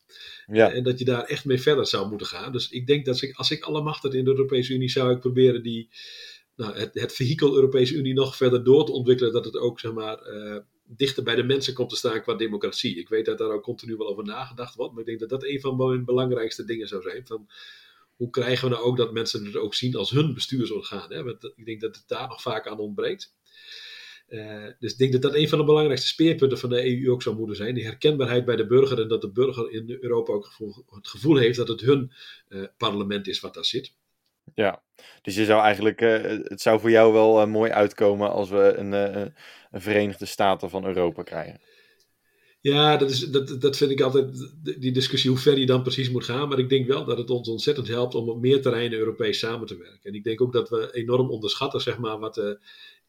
Ja. 0.48 0.72
En 0.72 0.84
dat 0.84 1.00
je 1.00 1.06
daar 1.06 1.24
echt 1.24 1.46
mee 1.46 1.62
verder 1.62 1.88
zou 1.88 2.10
moeten 2.10 2.28
gaan. 2.28 2.52
Dus 2.52 2.70
ik 2.70 2.88
denk 2.88 3.06
dat 3.06 3.22
ik, 3.22 3.36
als 3.36 3.52
ik 3.52 3.64
alle 3.64 3.82
macht 3.82 4.04
had 4.04 4.14
in 4.14 4.24
de 4.24 4.32
Europese 4.32 4.74
Unie, 4.74 4.90
zou 4.90 5.12
ik 5.12 5.20
proberen 5.20 5.64
die, 5.64 5.90
nou, 6.56 6.78
het, 6.78 6.90
het 6.94 7.14
vehikel 7.14 7.56
Europese 7.56 7.94
Unie 7.96 8.14
nog 8.14 8.36
verder 8.36 8.64
door 8.64 8.86
te 8.86 8.92
ontwikkelen. 8.92 9.34
Dat 9.34 9.46
het 9.46 9.58
ook, 9.58 9.80
zeg 9.80 9.94
maar 9.94 10.20
dichter 10.96 11.24
bij 11.24 11.36
de 11.36 11.44
mensen 11.44 11.74
komt 11.74 11.90
te 11.90 11.96
staan 11.96 12.22
qua 12.22 12.34
democratie. 12.34 13.00
Ik 13.00 13.10
weet 13.10 13.26
dat 13.26 13.38
daar 13.38 13.52
ook 13.52 13.64
continu 13.64 13.96
wel 13.96 14.08
over 14.08 14.24
nagedacht 14.24 14.76
wordt, 14.76 14.92
maar 14.92 15.02
ik 15.02 15.08
denk 15.08 15.20
dat 15.20 15.30
dat 15.30 15.44
een 15.44 15.62
van 15.62 15.76
mijn 15.76 16.06
belangrijkste 16.06 16.66
dingen 16.66 16.88
zou 16.88 17.02
zijn. 17.02 17.28
Van, 17.28 17.48
hoe 18.16 18.30
krijgen 18.30 18.70
we 18.70 18.76
nou 18.76 18.86
ook 18.86 18.98
dat 18.98 19.14
mensen 19.14 19.46
het 19.46 19.56
ook 19.56 19.74
zien 19.74 19.96
als 19.96 20.10
hun 20.10 20.34
bestuursorgaan? 20.34 21.14
Hè? 21.14 21.24
Want 21.24 21.52
ik 21.56 21.66
denk 21.66 21.82
dat 21.82 21.96
het 21.96 22.08
daar 22.08 22.28
nog 22.28 22.42
vaak 22.42 22.68
aan 22.68 22.80
ontbreekt. 22.80 23.34
Uh, 24.30 24.68
dus 24.80 24.92
ik 24.92 24.98
denk 24.98 25.12
dat 25.12 25.22
dat 25.22 25.36
een 25.36 25.50
van 25.50 25.58
de 25.58 25.64
belangrijkste 25.64 26.08
speerpunten 26.08 26.58
van 26.58 26.70
de 26.70 26.86
EU 26.86 27.12
ook 27.12 27.22
zou 27.22 27.36
moeten 27.36 27.56
zijn. 27.56 27.76
Die 27.76 27.84
herkenbaarheid 27.84 28.46
bij 28.46 28.56
de 28.56 28.68
burger 28.68 29.02
en 29.02 29.08
dat 29.08 29.22
de 29.22 29.32
burger 29.32 29.72
in 29.72 29.98
Europa 30.02 30.34
ook 30.34 30.52
het 30.90 31.08
gevoel 31.08 31.38
heeft 31.38 31.58
dat 31.58 31.68
het 31.68 31.82
hun 31.82 32.12
uh, 32.50 32.64
parlement 32.78 33.28
is 33.28 33.40
wat 33.40 33.54
daar 33.54 33.66
zit. 33.66 33.94
Ja, 34.56 34.84
dus 35.22 35.36
je 35.36 35.46
zou 35.46 35.62
eigenlijk, 35.62 36.02
uh, 36.02 36.22
het 36.44 36.62
zou 36.62 36.80
voor 36.80 36.92
jou 36.92 37.14
wel 37.14 37.48
mooi 37.48 37.72
uitkomen 37.72 38.32
als 38.32 38.50
we 38.50 38.74
een, 38.78 38.92
een 38.92 39.82
Verenigde 39.82 40.26
Staten 40.26 40.70
van 40.70 40.86
Europa 40.86 41.24
krijgen. 41.24 41.62
Ja, 42.62 42.98
dat, 42.98 43.10
is, 43.10 43.20
dat, 43.20 43.62
dat 43.62 43.78
vind 43.78 43.92
ik 43.92 44.02
altijd 44.02 44.54
die 44.80 44.92
discussie 44.92 45.30
hoe 45.30 45.40
ver 45.40 45.56
die 45.56 45.66
dan 45.66 45.82
precies 45.82 46.10
moet 46.10 46.24
gaan. 46.24 46.48
Maar 46.48 46.60
ik 46.60 46.70
denk 46.70 46.88
wel 46.88 47.06
dat 47.06 47.18
het 47.18 47.30
ons 47.30 47.50
ontzettend 47.50 47.88
helpt 47.88 48.16
om 48.16 48.30
op 48.30 48.42
meer 48.42 48.62
terreinen 48.62 49.00
Europees 49.00 49.40
samen 49.40 49.68
te 49.68 49.78
werken. 49.78 50.10
En 50.10 50.14
ik 50.14 50.24
denk 50.24 50.42
ook 50.42 50.54
dat 50.54 50.70
we 50.70 50.90
enorm 50.94 51.30
onderschatten 51.30 51.82
zeg 51.82 51.98
maar, 51.98 52.20
wat 52.20 52.58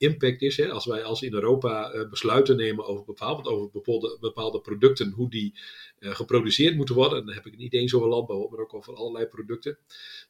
impact 0.02 0.42
is. 0.42 0.70
Als 0.70 0.86
wij 0.86 1.02
als 1.02 1.22
in 1.22 1.34
Europa 1.34 1.94
uh, 1.94 2.08
besluiten 2.08 2.56
nemen 2.56 2.86
over, 2.86 3.04
bepaald, 3.04 3.46
over 3.46 3.70
bepaalde, 3.70 4.16
bepaalde 4.20 4.60
producten, 4.60 5.10
hoe 5.10 5.30
die 5.30 5.54
uh, 6.00 6.14
geproduceerd 6.14 6.76
moeten 6.76 6.94
worden. 6.94 7.18
En 7.18 7.26
dan 7.26 7.34
heb 7.34 7.46
ik 7.46 7.56
niet 7.56 7.74
eens 7.74 7.94
over 7.94 8.08
landbouw, 8.08 8.48
maar 8.48 8.60
ook 8.60 8.74
over 8.74 8.94
allerlei 8.94 9.26
producten. 9.26 9.78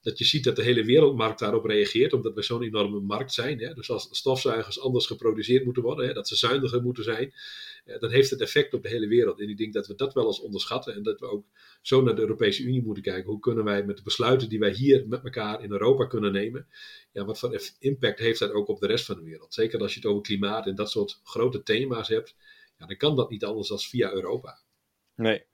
Dat 0.03 0.19
je 0.19 0.25
ziet 0.25 0.45
dat 0.45 0.57
de 0.57 0.63
hele 0.63 0.85
wereldmarkt 0.85 1.39
daarop 1.39 1.65
reageert, 1.65 2.13
omdat 2.13 2.35
we 2.35 2.43
zo'n 2.43 2.63
enorme 2.63 3.01
markt 3.01 3.33
zijn. 3.33 3.59
Hè. 3.59 3.75
Dus 3.75 3.91
als 3.91 4.09
stofzuigers 4.11 4.81
anders 4.81 5.07
geproduceerd 5.07 5.65
moeten 5.65 5.83
worden, 5.83 6.07
hè, 6.07 6.13
dat 6.13 6.29
ze 6.29 6.37
zuiniger 6.37 6.83
moeten 6.83 7.05
zijn 7.05 7.33
dan 7.85 8.11
heeft 8.11 8.31
het 8.31 8.41
effect 8.41 8.75
op 8.75 8.83
de 8.83 8.89
hele 8.89 9.07
wereld. 9.07 9.41
En 9.41 9.49
ik 9.49 9.57
denk 9.57 9.73
dat 9.73 9.87
we 9.87 9.95
dat 9.95 10.15
wel 10.15 10.27
eens 10.27 10.41
onderschatten 10.41 10.95
en 10.95 11.03
dat 11.03 11.21
we 11.21 11.27
ook 11.27 11.47
zo 11.83 12.03
naar 12.03 12.15
de 12.15 12.21
Europese 12.21 12.63
Unie 12.63 12.83
moeten 12.83 13.03
kijken. 13.03 13.31
Hoe 13.31 13.41
kunnen 13.41 13.65
wij 13.65 13.85
met 13.85 13.97
de 13.97 14.03
besluiten 14.03 14.49
die 14.49 14.59
wij 14.59 14.73
hier 14.73 15.09
met 15.09 15.25
elkaar 15.25 15.63
in 15.63 15.71
Europa 15.71 16.07
kunnen 16.07 16.33
nemen, 16.33 16.67
ja, 17.13 17.25
wat 17.25 17.39
voor 17.39 17.61
impact 17.79 18.19
heeft 18.19 18.39
dat 18.39 18.53
ook 18.53 18.69
op 18.69 18.81
de 18.81 18.87
rest 18.87 19.05
van 19.05 19.17
de 19.17 19.23
wereld? 19.23 19.55
Zeker 19.55 19.81
als 19.81 19.95
je 19.95 20.01
het 20.01 20.09
over 20.09 20.23
klimaat 20.23 20.67
en 20.67 20.75
dat 20.75 20.91
soort 20.91 21.21
grote 21.25 21.63
thema's 21.63 22.09
hebt. 22.09 22.37
ja, 22.79 22.87
dan 22.87 22.97
kan 22.97 23.17
dat 23.17 23.31
niet 23.31 23.45
anders 23.45 23.69
dan 23.69 23.79
via 23.79 24.13
Europa. 24.13 24.59
Nee. 25.15 25.45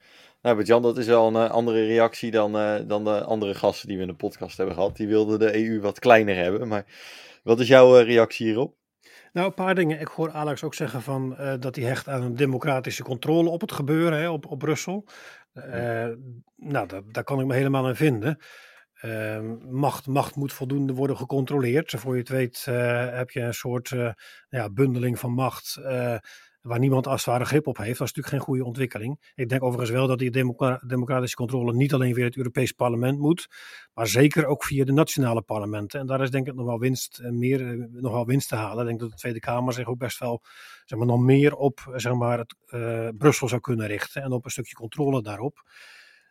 Nou, 0.42 0.62
Jan, 0.62 0.82
dat 0.82 0.98
is 0.98 1.06
wel 1.06 1.26
een 1.26 1.34
uh, 1.34 1.50
andere 1.50 1.86
reactie 1.86 2.30
dan, 2.30 2.56
uh, 2.56 2.80
dan 2.86 3.04
de 3.04 3.24
andere 3.24 3.54
gasten 3.54 3.88
die 3.88 3.96
we 3.96 4.02
in 4.02 4.08
de 4.08 4.14
podcast 4.14 4.56
hebben 4.56 4.74
gehad. 4.74 4.96
Die 4.96 5.06
wilden 5.06 5.38
de 5.38 5.56
EU 5.56 5.80
wat 5.80 5.98
kleiner 5.98 6.36
hebben. 6.36 6.68
Maar 6.68 6.86
wat 7.42 7.60
is 7.60 7.68
jouw 7.68 7.94
reactie 7.94 8.46
hierop? 8.46 8.77
Nou, 9.32 9.46
een 9.46 9.54
paar 9.54 9.74
dingen. 9.74 10.00
Ik 10.00 10.08
hoor 10.08 10.30
Alex 10.30 10.62
ook 10.62 10.74
zeggen 10.74 11.02
van, 11.02 11.36
dat 11.60 11.76
hij 11.76 11.84
hecht 11.84 12.08
aan 12.08 12.22
een 12.22 12.36
democratische 12.36 13.02
controle 13.02 13.48
op 13.48 13.60
het 13.60 13.72
gebeuren, 13.72 14.18
hè, 14.18 14.28
op, 14.28 14.46
op 14.46 14.58
Brussel. 14.58 15.08
nou, 16.56 16.86
daar, 16.86 17.02
daar 17.06 17.24
kan 17.24 17.40
ik 17.40 17.46
me 17.46 17.54
helemaal 17.54 17.88
in 17.88 17.96
vinden. 17.96 18.38
Ehm, 18.92 19.56
macht, 19.70 20.06
macht 20.06 20.36
moet 20.36 20.52
voldoende 20.52 20.92
worden 20.92 21.16
gecontroleerd. 21.16 21.94
Voor 21.96 22.12
je 22.12 22.20
het 22.20 22.28
weet 22.28 22.64
heb 23.14 23.30
je 23.30 23.40
een 23.40 23.54
soort 23.54 23.94
ja, 24.48 24.70
bundeling 24.70 25.18
van 25.18 25.32
macht 25.32 25.80
waar 26.60 26.78
niemand 26.78 27.06
als 27.06 27.24
het 27.24 27.34
ware 27.34 27.44
grip 27.44 27.66
op 27.66 27.76
heeft. 27.76 27.98
Dat 27.98 28.08
is 28.08 28.14
natuurlijk 28.14 28.34
geen 28.34 28.40
goede 28.54 28.64
ontwikkeling. 28.64 29.32
Ik 29.34 29.48
denk 29.48 29.62
overigens 29.62 29.90
wel 29.90 30.06
dat 30.06 30.18
die 30.18 30.30
democratische 30.86 31.36
controle 31.36 31.74
niet 31.74 31.94
alleen 31.94 32.14
via 32.14 32.24
het 32.24 32.36
Europees 32.36 32.72
parlement 32.72 33.18
moet, 33.18 33.48
maar 33.94 34.06
zeker 34.06 34.46
ook 34.46 34.64
via 34.64 34.84
de 34.84 34.92
nationale 34.92 35.42
parlementen. 35.42 36.00
En 36.00 36.06
daar 36.06 36.20
is 36.20 36.30
denk 36.30 36.46
ik 36.46 36.54
nog 36.54 36.66
wel 36.66 36.78
winst, 36.78 37.18
eh, 37.18 37.30
meer, 37.30 37.68
eh, 37.68 37.84
nog 37.90 38.12
wel 38.12 38.26
winst 38.26 38.48
te 38.48 38.56
halen. 38.56 38.80
Ik 38.80 38.86
denk 38.86 39.00
dat 39.00 39.10
de 39.10 39.16
Tweede 39.16 39.40
Kamer 39.40 39.72
zich 39.72 39.86
ook 39.86 39.98
best 39.98 40.18
wel 40.18 40.42
zeg 40.84 40.98
maar, 40.98 41.08
nog 41.08 41.20
meer 41.20 41.54
op 41.54 41.92
zeg 41.94 42.12
maar, 42.14 42.38
het, 42.38 42.54
Brussel 43.18 43.48
zou 43.48 43.60
kunnen 43.60 43.86
richten 43.86 44.22
en 44.22 44.32
op 44.32 44.44
een 44.44 44.50
stukje 44.50 44.74
controle 44.74 45.22
daarop. 45.22 45.62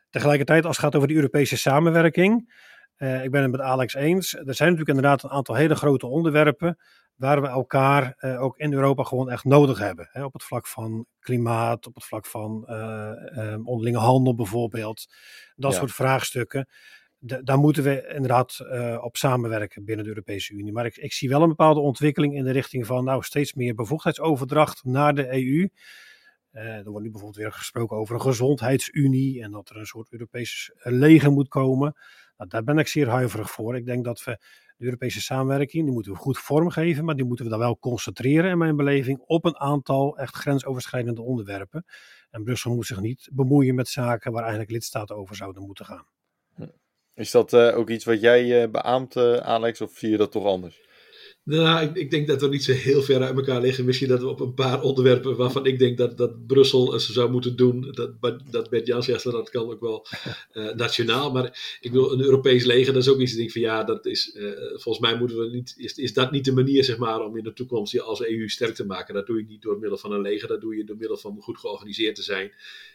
Tegelijkertijd, 0.09 0.65
als 0.65 0.75
het 0.75 0.85
gaat 0.85 0.95
over 0.95 1.07
de 1.07 1.13
Europese 1.13 1.57
samenwerking, 1.57 2.53
ik 2.97 3.31
ben 3.31 3.41
het 3.41 3.51
met 3.51 3.61
Alex 3.61 3.93
eens. 3.93 4.33
Er 4.33 4.55
zijn 4.55 4.69
natuurlijk 4.69 4.97
inderdaad 4.97 5.23
een 5.23 5.29
aantal 5.29 5.55
hele 5.55 5.75
grote 5.75 6.07
onderwerpen 6.07 6.77
waar 7.17 7.41
we 7.41 7.47
elkaar 7.47 8.15
uh, 8.19 8.41
ook 8.41 8.57
in 8.57 8.73
Europa 8.73 9.03
gewoon 9.03 9.29
echt 9.29 9.43
nodig 9.43 9.79
hebben. 9.79 10.09
Hè, 10.11 10.23
op 10.23 10.33
het 10.33 10.43
vlak 10.43 10.67
van 10.67 11.05
klimaat, 11.19 11.87
op 11.87 11.95
het 11.95 12.05
vlak 12.05 12.25
van 12.25 12.65
uh, 12.69 13.11
um, 13.37 13.67
onderlinge 13.67 13.97
handel 13.97 14.35
bijvoorbeeld. 14.35 15.07
Dat 15.55 15.71
ja. 15.71 15.77
soort 15.77 15.91
vraagstukken. 15.91 16.67
De, 17.17 17.43
daar 17.43 17.57
moeten 17.57 17.83
we 17.83 18.07
inderdaad 18.13 18.57
uh, 18.61 19.03
op 19.03 19.17
samenwerken 19.17 19.85
binnen 19.85 20.05
de 20.05 20.11
Europese 20.11 20.53
Unie. 20.53 20.73
Maar 20.73 20.85
ik, 20.85 20.95
ik, 20.97 21.13
zie 21.13 21.29
wel 21.29 21.41
een 21.41 21.49
bepaalde 21.49 21.79
ontwikkeling 21.79 22.35
in 22.35 22.43
de 22.43 22.51
richting 22.51 22.85
van 22.85 23.03
nou, 23.03 23.23
steeds 23.23 23.53
meer 23.53 23.73
bevoegdheidsoverdracht 23.73 24.83
naar 24.83 25.15
de 25.15 25.27
EU. 25.33 25.69
er 26.51 26.83
wordt 26.83 27.05
nu 27.05 27.11
bijvoorbeeld 27.11 27.35
weer 27.43 27.51
gesproken 27.51 27.97
over 27.97 28.15
een 28.15 28.21
gezondheidsunie 28.21 29.43
en 29.43 29.51
dat 29.51 29.69
er 29.69 29.77
een 29.77 29.85
soort 29.85 30.11
Europees 30.11 30.71
leger 30.83 31.31
moet 31.31 31.47
komen. 31.47 31.95
Nou, 32.37 32.49
daar 32.49 32.63
ben 32.63 32.77
ik 32.77 32.87
zeer 32.87 33.09
huiverig 33.09 33.51
voor. 33.51 33.75
Ik 33.75 33.85
denk 33.85 34.05
dat 34.05 34.23
we 34.23 34.39
de 34.77 34.85
Europese 34.85 35.21
samenwerking, 35.21 35.83
die 35.83 35.93
moeten 35.93 36.11
we 36.11 36.17
goed 36.17 36.37
vormgeven, 36.37 37.05
maar 37.05 37.15
die 37.15 37.25
moeten 37.25 37.45
we 37.45 37.51
dan 37.51 37.59
wel 37.59 37.79
concentreren 37.79 38.51
in 38.51 38.57
mijn 38.57 38.75
beleving 38.75 39.19
op 39.19 39.45
een 39.45 39.57
aantal 39.57 40.17
echt 40.17 40.35
grensoverschrijdende 40.35 41.21
onderwerpen. 41.21 41.85
En 42.29 42.43
Brussel 42.43 42.75
moet 42.75 42.85
zich 42.85 43.01
niet 43.01 43.29
bemoeien 43.31 43.75
met 43.75 43.87
zaken 43.87 44.31
waar 44.31 44.41
eigenlijk 44.41 44.71
lidstaten 44.71 45.15
over 45.15 45.35
zouden 45.35 45.65
moeten 45.65 45.85
gaan. 45.85 46.05
Is 47.13 47.31
dat 47.31 47.53
uh, 47.53 47.77
ook 47.77 47.89
iets 47.89 48.05
wat 48.05 48.21
jij 48.21 48.63
uh, 48.63 48.71
beaamt, 48.71 49.15
uh, 49.15 49.37
Alex, 49.37 49.81
of 49.81 49.97
zie 49.97 50.09
je 50.09 50.17
dat 50.17 50.31
toch 50.31 50.45
anders? 50.45 50.86
Nou, 51.47 51.85
ik, 51.85 51.95
ik, 51.95 52.11
denk 52.11 52.27
dat 52.27 52.41
we 52.41 52.47
niet 52.47 52.63
zo 52.63 52.71
heel 52.71 53.01
ver 53.01 53.21
uit 53.21 53.37
elkaar 53.37 53.61
liggen. 53.61 53.85
Misschien 53.85 54.07
dat 54.07 54.21
we 54.21 54.27
op 54.27 54.39
een 54.39 54.53
paar 54.53 54.81
onderwerpen 54.81 55.35
waarvan 55.35 55.65
ik 55.65 55.79
denk 55.79 55.97
dat, 55.97 56.17
dat 56.17 56.47
Brussel 56.47 56.99
ze 56.99 57.11
zou 57.11 57.31
moeten 57.31 57.55
doen. 57.55 57.91
Dat, 57.91 58.41
dat 58.49 58.69
Bert 58.69 58.87
Jan 58.87 59.03
zegt, 59.03 59.23
dat 59.23 59.49
kan 59.49 59.69
ook 59.69 59.79
wel 59.79 60.07
uh, 60.53 60.73
nationaal. 60.83 61.31
Maar 61.31 61.77
ik 61.79 61.91
wil 61.91 62.11
een 62.11 62.21
Europees 62.21 62.63
leger, 62.63 62.93
dat 62.93 63.01
is 63.01 63.09
ook 63.09 63.19
iets. 63.19 63.31
Ik 63.31 63.37
denk 63.37 63.51
van 63.51 63.61
ja, 63.61 63.83
dat 63.83 64.05
is, 64.05 64.35
uh, 64.35 64.51
volgens 64.69 64.99
mij 64.99 65.17
moeten 65.17 65.37
we 65.37 65.49
niet, 65.49 65.73
is, 65.77 65.93
is 65.93 66.13
dat 66.13 66.31
niet 66.31 66.45
de 66.45 66.53
manier 66.53 66.83
zeg 66.83 66.97
maar, 66.97 67.21
om 67.21 67.37
in 67.37 67.43
de 67.43 67.53
toekomst 67.53 67.91
je 67.91 68.01
als 68.01 68.25
EU 68.25 68.49
sterk 68.49 68.75
te 68.75 68.85
maken. 68.85 69.13
Dat 69.13 69.27
doe 69.27 69.37
je 69.37 69.45
niet 69.45 69.61
door 69.61 69.79
middel 69.79 69.97
van 69.97 70.11
een 70.11 70.21
leger, 70.21 70.47
dat 70.47 70.61
doe 70.61 70.75
je 70.75 70.83
door 70.83 70.97
middel 70.97 71.17
van 71.17 71.37
goed 71.41 71.57
georganiseerd 71.57 72.15
te 72.15 72.23
zijn. 72.23 72.51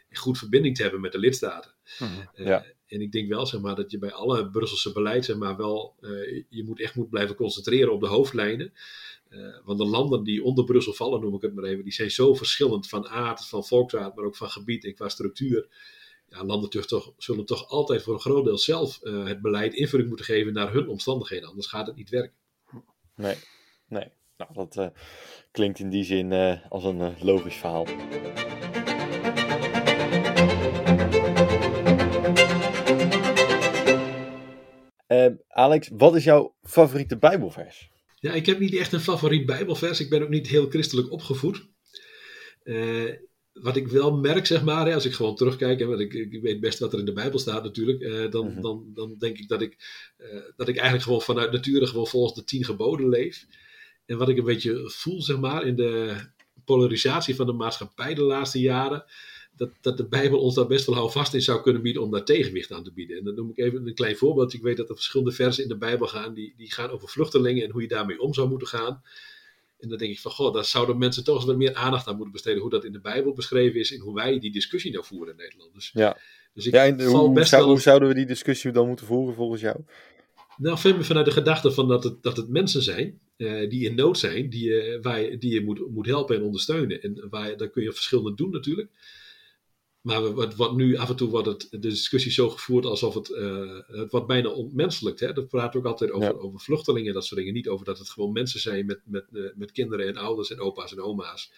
En 0.09 0.17
goed 0.17 0.39
verbinding 0.39 0.77
te 0.77 0.83
hebben 0.83 1.01
met 1.01 1.13
de 1.13 1.19
lidstaten. 1.19 1.71
Uh, 2.03 2.47
ja. 2.47 2.65
En 2.93 3.01
ik 3.01 3.13
denk 3.13 3.29
wel 3.29 3.47
zeg 3.47 3.61
maar, 3.61 3.75
dat 3.75 3.91
je 3.91 3.99
bij 3.99 4.13
alle 4.13 4.51
Brusselse 4.51 4.93
beleid 4.93 5.37
maar, 5.37 5.57
wel, 5.57 5.95
uh, 6.01 6.43
je 6.49 6.65
moet 6.65 6.81
echt 6.81 6.95
moet 6.95 7.11
blijven 7.11 7.37
concentreren 7.37 7.93
op 7.93 8.01
de 8.01 8.07
hoofdlijnen. 8.07 8.73
Uh, 9.31 9.57
want 9.65 9.79
de 9.79 9.85
landen 9.85 10.25
die 10.25 10.45
onder 10.45 10.65
Brussel 10.65 10.93
vallen, 10.93 11.21
noem 11.21 11.35
ik 11.35 11.43
het 11.43 11.55
maar 11.55 11.65
even, 11.65 11.85
die 11.85 11.93
zijn 11.93 12.11
zo 12.11 12.35
verschillend 12.35 12.89
van 12.89 13.09
aard, 13.09 13.47
van 13.47 13.65
volksaard, 13.65 14.15
maar 14.15 14.25
ook 14.25 14.37
van 14.37 14.51
gebied 14.51 14.85
en 14.85 14.95
qua 14.95 15.09
structuur. 15.09 15.69
Ja, 16.29 16.45
landen 16.45 16.71
toch, 16.71 17.13
zullen 17.17 17.45
toch 17.45 17.69
altijd 17.69 18.03
voor 18.03 18.15
een 18.15 18.21
groot 18.21 18.45
deel 18.45 18.59
zelf 18.59 19.01
uh, 19.03 19.27
het 19.27 19.41
beleid 19.41 19.75
invulling 19.75 20.09
moeten 20.09 20.27
geven 20.27 20.53
naar 20.53 20.73
hun 20.73 20.89
omstandigheden, 20.89 21.49
anders 21.49 21.67
gaat 21.67 21.87
het 21.87 21.97
niet 21.97 22.11
werken. 22.11 22.37
Nee, 23.17 23.37
nee. 23.89 24.09
Nou, 24.37 24.53
dat 24.55 24.93
klinkt 25.51 25.79
in 25.79 25.91
die 25.91 26.05
zin 26.05 26.33
als 26.69 26.85
een 26.85 27.15
logisch 27.21 27.57
verhaal. 27.57 27.87
Uh, 35.13 35.27
Alex, 35.49 35.89
wat 35.93 36.17
is 36.17 36.25
jouw 36.25 36.55
favoriete 36.63 37.19
Bijbelvers? 37.19 37.91
Ja, 38.21 38.33
ik 38.33 38.47
heb 38.47 38.59
niet 38.59 38.75
echt 38.75 38.93
een 38.93 39.01
favoriet 39.01 39.47
Bijbelvers. 39.47 40.01
Ik 40.01 40.11
ben 40.11 40.23
ook 40.23 40.29
niet 40.29 40.49
heel 40.49 40.69
christelijk 40.69 41.11
opgevoed. 41.11 41.69
Uh, 42.65 43.15
wat 43.53 43.77
ik 43.77 43.89
wel 43.89 44.17
merk, 44.17 44.47
zeg 44.47 44.63
maar, 44.65 44.87
hè, 44.87 44.95
als 44.95 45.05
ik 45.05 45.13
gewoon 45.13 45.37
terugkijk, 45.37 45.81
en 45.81 45.99
ik, 45.99 46.13
ik, 46.13 46.43
weet 46.43 46.61
best 46.61 46.79
wat 46.79 46.93
er 46.93 46.99
in 46.99 47.05
de 47.05 47.13
Bijbel 47.13 47.39
staat 47.39 47.63
natuurlijk, 47.63 48.01
uh, 48.01 48.31
dan, 48.31 48.47
mm 48.47 48.53
-hmm. 48.53 48.63
dan, 48.63 48.91
dan 48.95 49.15
denk 49.19 49.39
ik 49.39 49.49
dat 49.49 49.63
ik, 49.63 49.77
dat 50.57 50.69
ik 50.69 50.75
eigenlijk 50.75 51.05
gewoon 51.05 51.23
vanuit 51.23 51.53
nature 51.53 51.87
gewoon 51.87 52.07
volgens 52.07 52.35
de 52.35 52.45
tien 52.45 52.65
geboden 52.65 53.09
leef. 53.09 53.47
En 54.07 54.19
wat 54.19 54.29
ik 54.29 54.39
een 54.39 54.45
beetje 54.45 54.91
voel, 54.91 55.23
zeg 55.23 55.39
maar, 55.39 55.67
in 55.67 55.77
de 55.77 56.17
polarisatie 56.65 57.35
van 57.35 57.47
de 57.47 57.53
maatschappij 57.53 58.15
de 58.15 58.23
laatste 58.23 58.61
jaren, 58.61 59.05
dat, 59.57 59.71
dat 59.81 59.97
de 59.97 60.05
Bijbel 60.05 60.39
ons 60.39 60.55
daar 60.55 60.67
best 60.67 60.87
wel 60.87 60.95
houvast 60.95 61.35
in 61.35 61.43
zou 61.43 61.63
kunnen 61.63 61.83
bieden 61.83 62.03
om 62.03 62.11
daar 62.11 62.25
tegenwicht 62.25 62.73
aan 62.73 62.85
te 62.85 62.93
bieden. 62.93 63.19
En 63.19 63.25
dan 63.25 63.35
noem 63.35 63.51
ik 63.51 63.59
even 63.59 63.87
een 63.87 63.95
klein 63.95 64.17
voorbeeld. 64.17 64.53
Ik 64.53 64.63
weet 64.63 64.77
dat 64.77 64.89
er 64.89 64.95
verschillende 64.95 65.33
versen 65.33 65.63
in 65.63 65.69
de 65.69 65.77
Bijbel 65.77 66.07
gaan 66.07 66.35
die, 66.35 66.55
die 66.57 66.73
gaan 66.73 66.91
over 66.91 67.09
vluchtelingen 67.09 67.65
en 67.65 67.71
hoe 67.71 67.83
je 67.83 67.89
daarmee 67.89 68.21
om 68.21 68.35
zou 68.35 68.49
moeten 68.49 68.69
gaan. 68.69 69.03
En 69.79 69.89
dan 69.89 69.99
denk 69.99 70.13
ik 70.13 70.21
van, 70.21 70.31
goh, 70.31 70.55
daar 70.55 70.65
zouden 70.65 70.99
mensen 70.99 71.25
toch 71.25 71.37
eens 71.37 71.45
wat 71.45 71.57
meer 71.57 71.75
aandacht 71.75 72.07
aan 72.07 72.15
moeten 72.15 72.33
besteden. 72.33 72.61
Hoe 72.61 72.71
dat 72.71 72.85
in 72.85 72.93
de 72.93 73.01
Bijbel 73.01 73.33
beschreven 73.33 73.81
is 73.81 73.93
en 73.93 74.01
hoe 74.01 74.15
wij 74.15 74.39
die 74.39 74.53
discussie 74.53 74.93
nou 74.93 75.05
voeren 75.05 75.31
in 75.31 75.37
Nederland. 75.37 75.75
Dus, 75.75 75.91
ja. 75.95 76.19
dus 76.55 76.67
ik 76.67 76.73
ja, 76.73 76.85
en 76.85 77.05
hoe, 77.05 77.33
best 77.33 77.49
zou, 77.49 77.63
wel... 77.63 77.71
hoe 77.71 77.81
zouden 77.81 78.09
we 78.09 78.15
die 78.15 78.27
discussie 78.27 78.71
dan 78.71 78.87
moeten 78.87 79.07
voeren 79.07 79.35
volgens 79.35 79.61
jou? 79.61 79.77
Nou, 80.57 80.79
vanuit 80.79 81.27
de 81.27 81.33
gedachte 81.33 81.73
van 81.73 81.89
dat 81.89 82.05
het, 82.05 82.23
dat 82.23 82.37
het 82.37 82.49
mensen 82.49 82.83
zijn 82.83 83.21
uh, 83.37 83.71
die 83.71 83.85
in 83.85 83.95
nood 83.95 84.19
zijn, 84.19 84.49
die, 84.49 84.69
uh, 84.69 85.03
waar 85.03 85.21
je, 85.21 85.39
die 85.39 85.55
je 85.55 85.65
moet, 85.65 85.91
moet 85.91 86.07
helpen 86.07 86.37
en 86.37 86.43
ondersteunen. 86.43 87.03
En 87.03 87.27
waar, 87.31 87.57
daar 87.57 87.71
kun 87.71 87.83
je 87.83 87.93
verschillende 87.93 88.35
doen 88.35 88.51
natuurlijk. 88.51 88.91
Maar 90.03 90.33
wat, 90.35 90.55
wat 90.55 90.75
nu 90.75 90.97
af 90.97 91.09
en 91.09 91.17
toe 91.17 91.29
wordt 91.29 91.47
het, 91.47 91.67
de 91.71 91.79
discussie 91.79 92.33
zo 92.33 92.49
gevoerd 92.51 92.85
alsof 92.85 93.15
het, 93.15 93.29
uh, 93.29 93.79
het 93.87 94.11
wordt 94.11 94.27
bijna 94.27 94.49
onmenselijk. 94.49 95.21
Hè? 95.21 95.33
Dat 95.33 95.49
praat 95.49 95.77
ook 95.77 95.85
altijd 95.85 96.11
over, 96.11 96.29
ja. 96.29 96.39
over 96.39 96.61
vluchtelingen 96.61 97.09
en 97.09 97.15
dat 97.15 97.25
soort 97.25 97.41
dingen. 97.41 97.55
Niet 97.55 97.69
over 97.69 97.85
dat 97.85 97.99
het 97.99 98.11
gewoon 98.11 98.33
mensen 98.33 98.61
zijn 98.61 98.87
met, 98.87 99.01
met, 99.05 99.25
uh, 99.33 99.51
met 99.55 99.73
kinderen 99.73 100.07
en 100.07 100.17
ouders 100.17 100.51
en 100.51 100.61
opa's 100.61 100.93
en 100.93 101.01
oma's. 101.01 101.53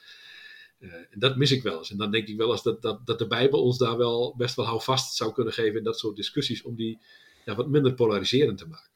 Uh, 0.79 0.93
en 0.95 1.19
dat 1.19 1.37
mis 1.37 1.51
ik 1.51 1.63
wel 1.63 1.79
eens. 1.79 1.91
En 1.91 1.97
dan 1.97 2.11
denk 2.11 2.29
ik 2.29 2.37
wel 2.37 2.51
eens 2.51 2.63
dat, 2.63 2.83
dat, 2.83 3.07
dat 3.07 3.19
de 3.19 3.27
Bijbel 3.27 3.63
ons 3.63 3.79
daar 3.79 3.97
wel 3.97 4.35
best 4.37 4.57
wel 4.57 4.67
houvast 4.67 5.15
zou 5.15 5.33
kunnen 5.33 5.53
geven 5.53 5.79
in 5.79 5.85
dat 5.85 5.99
soort 5.99 6.17
discussies. 6.17 6.63
Om 6.63 6.75
die 6.75 6.99
ja, 7.45 7.55
wat 7.55 7.69
minder 7.69 7.95
polariserend 7.95 8.59
te 8.59 8.69
maken. 8.69 8.91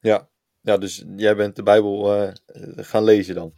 Ja. 0.00 0.28
ja, 0.60 0.78
dus 0.78 1.04
jij 1.16 1.36
bent 1.36 1.56
de 1.56 1.62
Bijbel 1.62 2.32
gaan 2.76 3.04
lezen 3.04 3.34
dan? 3.34 3.54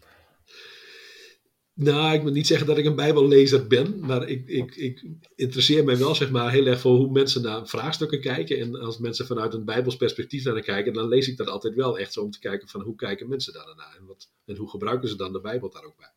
Nou, 1.78 2.14
ik 2.14 2.22
moet 2.22 2.32
niet 2.32 2.46
zeggen 2.46 2.66
dat 2.66 2.78
ik 2.78 2.84
een 2.84 2.94
bijbellezer 2.94 3.66
ben, 3.66 4.00
maar 4.00 4.28
ik, 4.28 4.48
ik, 4.48 4.76
ik 4.76 5.04
interesseer 5.34 5.84
mij 5.84 5.98
wel 5.98 6.14
zeg 6.14 6.30
maar, 6.30 6.50
heel 6.50 6.66
erg 6.66 6.80
voor 6.80 6.96
hoe 6.96 7.10
mensen 7.10 7.42
naar 7.42 7.66
vraagstukken 7.66 8.20
kijken. 8.20 8.60
En 8.60 8.74
als 8.80 8.98
mensen 8.98 9.26
vanuit 9.26 9.54
een 9.54 9.64
bijbels 9.64 9.96
perspectief 9.96 10.44
naar 10.44 10.60
kijken, 10.60 10.92
dan 10.92 11.08
lees 11.08 11.28
ik 11.28 11.36
dat 11.36 11.48
altijd 11.48 11.74
wel 11.74 11.98
echt 11.98 12.12
zo 12.12 12.20
om 12.22 12.30
te 12.30 12.38
kijken 12.38 12.68
van 12.68 12.80
hoe 12.80 12.94
kijken 12.94 13.28
mensen 13.28 13.52
daar 13.52 13.74
naar 13.76 13.96
en, 13.98 14.06
wat, 14.06 14.28
en 14.44 14.56
hoe 14.56 14.70
gebruiken 14.70 15.08
ze 15.08 15.16
dan 15.16 15.32
de 15.32 15.40
bijbel 15.40 15.70
daar 15.70 15.84
ook 15.84 15.96
bij. 15.96 16.12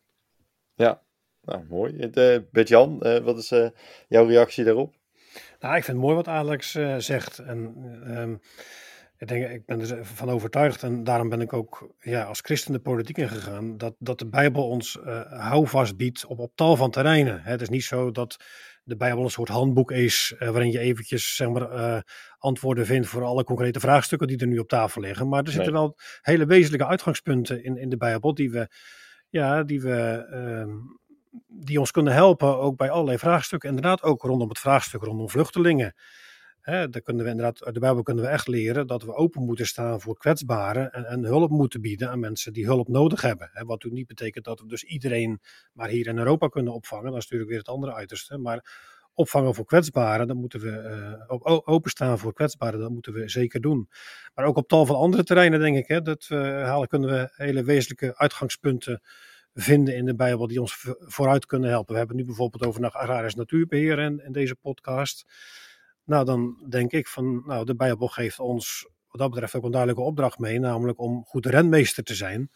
Ja, 0.74 1.02
nou 1.42 1.64
mooi. 1.68 2.10
Uh, 2.14 2.38
Bert-Jan, 2.50 3.00
uh, 3.02 3.18
wat 3.18 3.38
is 3.38 3.50
uh, 3.50 3.68
jouw 4.08 4.26
reactie 4.26 4.64
daarop? 4.64 4.94
Nou, 5.60 5.76
ik 5.76 5.84
vind 5.84 5.96
het 5.96 6.06
mooi 6.06 6.14
wat 6.16 6.28
Alex 6.28 6.70
zegt. 6.98 7.38
En 7.38 7.58
um, 8.18 8.40
ik, 9.20 9.28
denk, 9.28 9.50
ik 9.50 9.66
ben 9.66 9.80
er 9.80 10.06
van 10.06 10.30
overtuigd 10.30 10.82
en 10.82 11.04
daarom 11.04 11.28
ben 11.28 11.40
ik 11.40 11.52
ook 11.52 11.94
ja, 11.98 12.22
als 12.22 12.40
christen 12.40 12.72
de 12.72 12.78
politiek 12.78 13.18
ingegaan, 13.18 13.76
dat, 13.76 13.94
dat 13.98 14.18
de 14.18 14.28
Bijbel 14.28 14.68
ons 14.68 14.98
uh, 15.06 15.20
houvast 15.32 15.96
biedt 15.96 16.26
op, 16.26 16.38
op 16.38 16.52
tal 16.54 16.76
van 16.76 16.90
terreinen. 16.90 17.42
Het 17.42 17.60
is 17.60 17.68
niet 17.68 17.84
zo 17.84 18.10
dat 18.10 18.36
de 18.82 18.96
Bijbel 18.96 19.24
een 19.24 19.30
soort 19.30 19.48
handboek 19.48 19.90
is 19.90 20.34
uh, 20.38 20.48
waarin 20.48 20.70
je 20.70 20.78
eventjes 20.78 21.36
zeg 21.36 21.48
maar, 21.48 21.72
uh, 21.72 22.00
antwoorden 22.38 22.86
vindt 22.86 23.06
voor 23.06 23.24
alle 23.24 23.44
concrete 23.44 23.80
vraagstukken 23.80 24.28
die 24.28 24.38
er 24.38 24.46
nu 24.46 24.58
op 24.58 24.68
tafel 24.68 25.00
liggen. 25.00 25.28
Maar 25.28 25.44
er 25.44 25.52
zitten 25.52 25.72
nee. 25.72 25.82
wel 25.82 25.96
hele 26.22 26.46
wezenlijke 26.46 26.86
uitgangspunten 26.86 27.64
in, 27.64 27.76
in 27.76 27.88
de 27.88 27.96
Bijbel 27.96 28.34
die, 28.34 28.50
we, 28.50 28.68
ja, 29.28 29.62
die, 29.62 29.80
we, 29.80 30.26
uh, 30.32 30.74
die 31.46 31.80
ons 31.80 31.90
kunnen 31.90 32.12
helpen 32.12 32.58
ook 32.58 32.76
bij 32.76 32.90
allerlei 32.90 33.18
vraagstukken. 33.18 33.68
Inderdaad 33.68 34.02
ook 34.02 34.22
rondom 34.22 34.48
het 34.48 34.58
vraagstuk 34.58 35.02
rondom 35.02 35.30
vluchtelingen. 35.30 35.94
Hè, 36.70 36.88
daar 36.88 37.02
kunnen 37.02 37.24
we 37.24 37.30
inderdaad, 37.30 37.64
uit 37.64 37.74
de 37.74 37.80
Bijbel 37.80 38.02
kunnen 38.02 38.24
we 38.24 38.30
echt 38.30 38.48
leren 38.48 38.86
dat 38.86 39.02
we 39.02 39.14
open 39.14 39.44
moeten 39.44 39.66
staan 39.66 40.00
voor 40.00 40.18
kwetsbaren 40.18 40.92
en, 40.92 41.04
en 41.04 41.24
hulp 41.24 41.50
moeten 41.50 41.80
bieden 41.80 42.10
aan 42.10 42.20
mensen 42.20 42.52
die 42.52 42.64
hulp 42.64 42.88
nodig 42.88 43.20
hebben. 43.20 43.50
Hè, 43.52 43.60
wat 43.60 43.68
natuurlijk 43.68 43.94
niet 43.94 44.06
betekent 44.06 44.44
dat 44.44 44.60
we 44.60 44.66
dus 44.66 44.84
iedereen 44.84 45.40
maar 45.72 45.88
hier 45.88 46.06
in 46.06 46.18
Europa 46.18 46.48
kunnen 46.48 46.72
opvangen. 46.72 47.10
Dat 47.10 47.16
is 47.16 47.22
natuurlijk 47.22 47.50
weer 47.50 47.58
het 47.58 47.68
andere 47.68 47.94
uiterste. 47.94 48.38
Maar 48.38 48.64
opvangen 49.14 49.54
voor 49.54 49.64
kwetsbaren, 49.64 50.26
dan 50.26 50.36
moeten 50.36 50.60
we 50.60 50.68
uh, 51.28 51.58
openstaan 51.64 52.18
voor 52.18 52.32
kwetsbaren, 52.32 52.80
dat 52.80 52.90
moeten 52.90 53.12
we 53.12 53.28
zeker 53.28 53.60
doen. 53.60 53.88
Maar 54.34 54.44
ook 54.44 54.56
op 54.56 54.68
tal 54.68 54.86
van 54.86 54.96
andere 54.96 55.24
terreinen 55.24 55.60
denk 55.60 55.76
ik, 55.76 55.88
hè, 55.88 56.02
dat 56.02 56.26
we 56.26 56.36
halen, 56.44 56.88
kunnen 56.88 57.10
we 57.10 57.32
hele 57.32 57.64
wezenlijke 57.64 58.16
uitgangspunten 58.16 59.00
vinden 59.54 59.96
in 59.96 60.04
de 60.04 60.14
Bijbel 60.14 60.46
die 60.46 60.60
ons 60.60 60.86
vooruit 60.98 61.46
kunnen 61.46 61.70
helpen. 61.70 61.92
We 61.92 61.98
hebben 61.98 62.16
nu 62.16 62.24
bijvoorbeeld 62.24 62.64
over 62.64 62.90
agrarisch 62.90 63.34
natuurbeheer 63.34 63.98
in, 63.98 64.24
in 64.24 64.32
deze 64.32 64.54
podcast. 64.54 65.24
Nou, 66.10 66.24
dan 66.24 66.64
denk 66.68 66.92
ik 66.92 67.08
van, 67.08 67.42
nou, 67.46 67.64
de 67.64 67.74
Bijbel 67.74 68.08
geeft 68.08 68.38
ons 68.38 68.88
wat 69.08 69.20
dat 69.20 69.30
betreft 69.30 69.54
ook 69.54 69.64
een 69.64 69.70
duidelijke 69.70 70.02
opdracht 70.02 70.38
mee, 70.38 70.58
namelijk 70.58 71.00
om 71.00 71.24
goed 71.24 71.46
renmeester 71.46 72.04
te 72.04 72.14
zijn. 72.14 72.50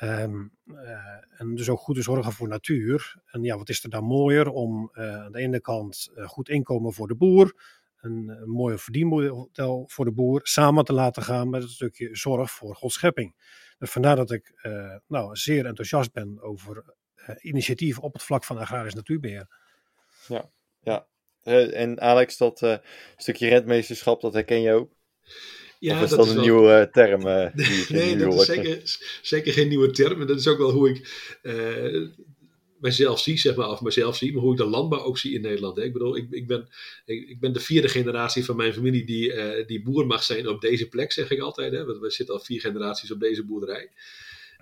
Um, 0.00 0.56
uh, 0.66 1.40
en 1.40 1.54
dus 1.54 1.68
ook 1.68 1.78
goed 1.78 1.94
te 1.94 2.02
zorgen 2.02 2.32
voor 2.32 2.48
natuur. 2.48 3.22
En 3.26 3.42
ja, 3.42 3.56
wat 3.56 3.68
is 3.68 3.82
er 3.82 3.90
dan 3.90 4.04
mooier 4.04 4.48
om 4.48 4.90
uh, 4.92 5.22
aan 5.22 5.32
de 5.32 5.38
ene 5.38 5.60
kant 5.60 6.10
uh, 6.14 6.28
goed 6.28 6.48
inkomen 6.48 6.92
voor 6.92 7.08
de 7.08 7.14
boer, 7.14 7.62
een, 8.00 8.28
een 8.28 8.50
mooie 8.50 8.78
verdienmodel 8.78 9.84
voor 9.88 10.04
de 10.04 10.12
boer, 10.12 10.40
samen 10.42 10.84
te 10.84 10.92
laten 10.92 11.22
gaan 11.22 11.50
met 11.50 11.62
een 11.62 11.68
stukje 11.68 12.16
zorg 12.16 12.50
voor 12.50 12.76
Gods 12.76 12.94
schepping. 12.94 13.34
Dus 13.78 13.90
vandaar 13.90 14.16
dat 14.16 14.30
ik 14.30 14.54
nou, 15.06 15.36
zeer 15.36 15.66
enthousiast 15.66 16.12
ben 16.12 16.40
over 16.40 16.94
initiatief 17.40 17.98
op 17.98 18.12
het 18.12 18.22
vlak 18.22 18.44
van 18.44 18.58
agrarisch 18.58 18.94
natuurbeheer. 18.94 19.46
Ja, 20.28 20.50
ja. 20.80 21.10
En 21.42 22.00
Alex, 22.00 22.36
dat 22.36 22.80
stukje 23.16 23.48
rentmeesterschap, 23.48 24.20
dat 24.20 24.32
herken 24.32 24.60
je 24.60 24.72
ook? 24.72 24.90
Ja, 25.82 25.96
of 25.96 26.02
is 26.02 26.08
dat, 26.10 26.18
dat 26.18 26.26
is 26.26 26.32
een 26.32 26.38
wel... 26.38 26.44
nieuwe 26.44 26.72
eh, 26.72 26.92
term? 26.92 27.26
Uh, 27.26 27.54
nee, 27.88 28.16
dat 28.16 28.34
is 28.34 28.46
zeker, 28.46 28.98
zeker 29.22 29.52
geen 29.52 29.68
nieuwe 29.68 29.90
term. 29.90 30.20
En 30.20 30.26
dat 30.26 30.38
is 30.38 30.48
ook 30.48 30.58
wel 30.58 30.70
hoe 30.70 30.90
ik 30.90 31.28
uh, 31.42 32.08
mijzelf 32.80 33.20
zie, 33.20 33.38
zeg 33.38 33.54
maar, 33.54 33.70
of 33.70 33.80
mezelf 33.80 34.16
zie, 34.16 34.32
maar 34.32 34.42
hoe 34.42 34.52
ik 34.52 34.58
de 34.58 34.64
landbouw 34.64 35.02
ook 35.02 35.18
zie 35.18 35.34
in 35.34 35.40
Nederland. 35.40 35.76
Hè. 35.76 35.82
Ik 35.82 35.92
bedoel, 35.92 36.16
ik, 36.16 36.26
ik, 36.30 36.46
ben, 36.46 36.68
ik, 37.04 37.28
ik, 37.28 37.40
ben 37.40 37.52
de 37.52 37.60
vierde 37.60 37.88
generatie 37.88 38.44
van 38.44 38.56
mijn 38.56 38.72
familie 38.72 39.04
die, 39.04 39.32
uh, 39.32 39.66
die 39.66 39.82
boer 39.82 40.06
mag 40.06 40.22
zijn 40.22 40.48
op 40.48 40.60
deze 40.60 40.88
plek, 40.88 41.12
zeg 41.12 41.30
ik 41.30 41.40
altijd. 41.40 41.72
Hè. 41.72 41.84
Want 41.84 41.98
we 41.98 42.10
zitten 42.10 42.34
al 42.34 42.40
vier 42.40 42.60
generaties 42.60 43.12
op 43.12 43.20
deze 43.20 43.44
boerderij. 43.44 43.90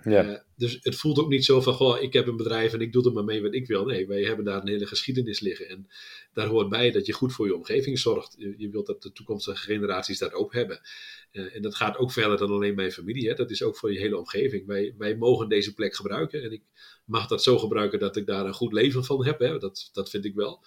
Ja. 0.03 0.25
Uh, 0.25 0.37
dus 0.55 0.77
het 0.81 0.95
voelt 0.95 1.19
ook 1.19 1.29
niet 1.29 1.45
zo 1.45 1.61
van, 1.61 1.73
goh, 1.73 2.01
ik 2.01 2.13
heb 2.13 2.27
een 2.27 2.37
bedrijf 2.37 2.73
en 2.73 2.81
ik 2.81 2.93
doe 2.93 3.05
er 3.05 3.13
maar 3.13 3.23
mee 3.23 3.41
wat 3.41 3.53
ik 3.53 3.67
wil. 3.67 3.85
Nee, 3.85 4.07
wij 4.07 4.23
hebben 4.23 4.45
daar 4.45 4.61
een 4.61 4.67
hele 4.67 4.85
geschiedenis 4.85 5.39
liggen. 5.39 5.69
En 5.69 5.87
daar 6.33 6.47
hoort 6.47 6.69
bij 6.69 6.91
dat 6.91 7.05
je 7.05 7.13
goed 7.13 7.33
voor 7.33 7.45
je 7.45 7.55
omgeving 7.55 7.99
zorgt. 7.99 8.35
Je, 8.57 8.69
wilt 8.69 8.85
dat 8.85 9.01
de 9.01 9.11
toekomstige 9.11 9.57
generaties 9.57 10.17
dat 10.17 10.33
ook 10.33 10.53
hebben. 10.53 10.81
Uh, 11.31 11.55
en 11.55 11.61
dat 11.61 11.75
gaat 11.75 11.97
ook 11.97 12.11
verder 12.11 12.37
dan 12.37 12.51
alleen 12.51 12.75
mijn 12.75 12.91
familie. 12.91 13.27
Hè. 13.27 13.33
Dat 13.33 13.51
is 13.51 13.63
ook 13.63 13.77
voor 13.77 13.93
je 13.93 13.99
hele 13.99 14.17
omgeving. 14.17 14.65
Wij, 14.65 14.93
wij 14.97 15.17
mogen 15.17 15.49
deze 15.49 15.73
plek 15.73 15.95
gebruiken. 15.95 16.43
En 16.43 16.51
ik 16.51 16.61
mag 17.05 17.27
dat 17.27 17.43
zo 17.43 17.57
gebruiken 17.57 17.99
dat 17.99 18.15
ik 18.15 18.25
daar 18.25 18.45
een 18.45 18.53
goed 18.53 18.73
leven 18.73 19.03
van 19.03 19.25
heb. 19.25 19.39
Hè. 19.39 19.57
Dat, 19.57 19.89
dat 19.93 20.09
vind 20.09 20.25
ik 20.25 20.35
wel. 20.35 20.63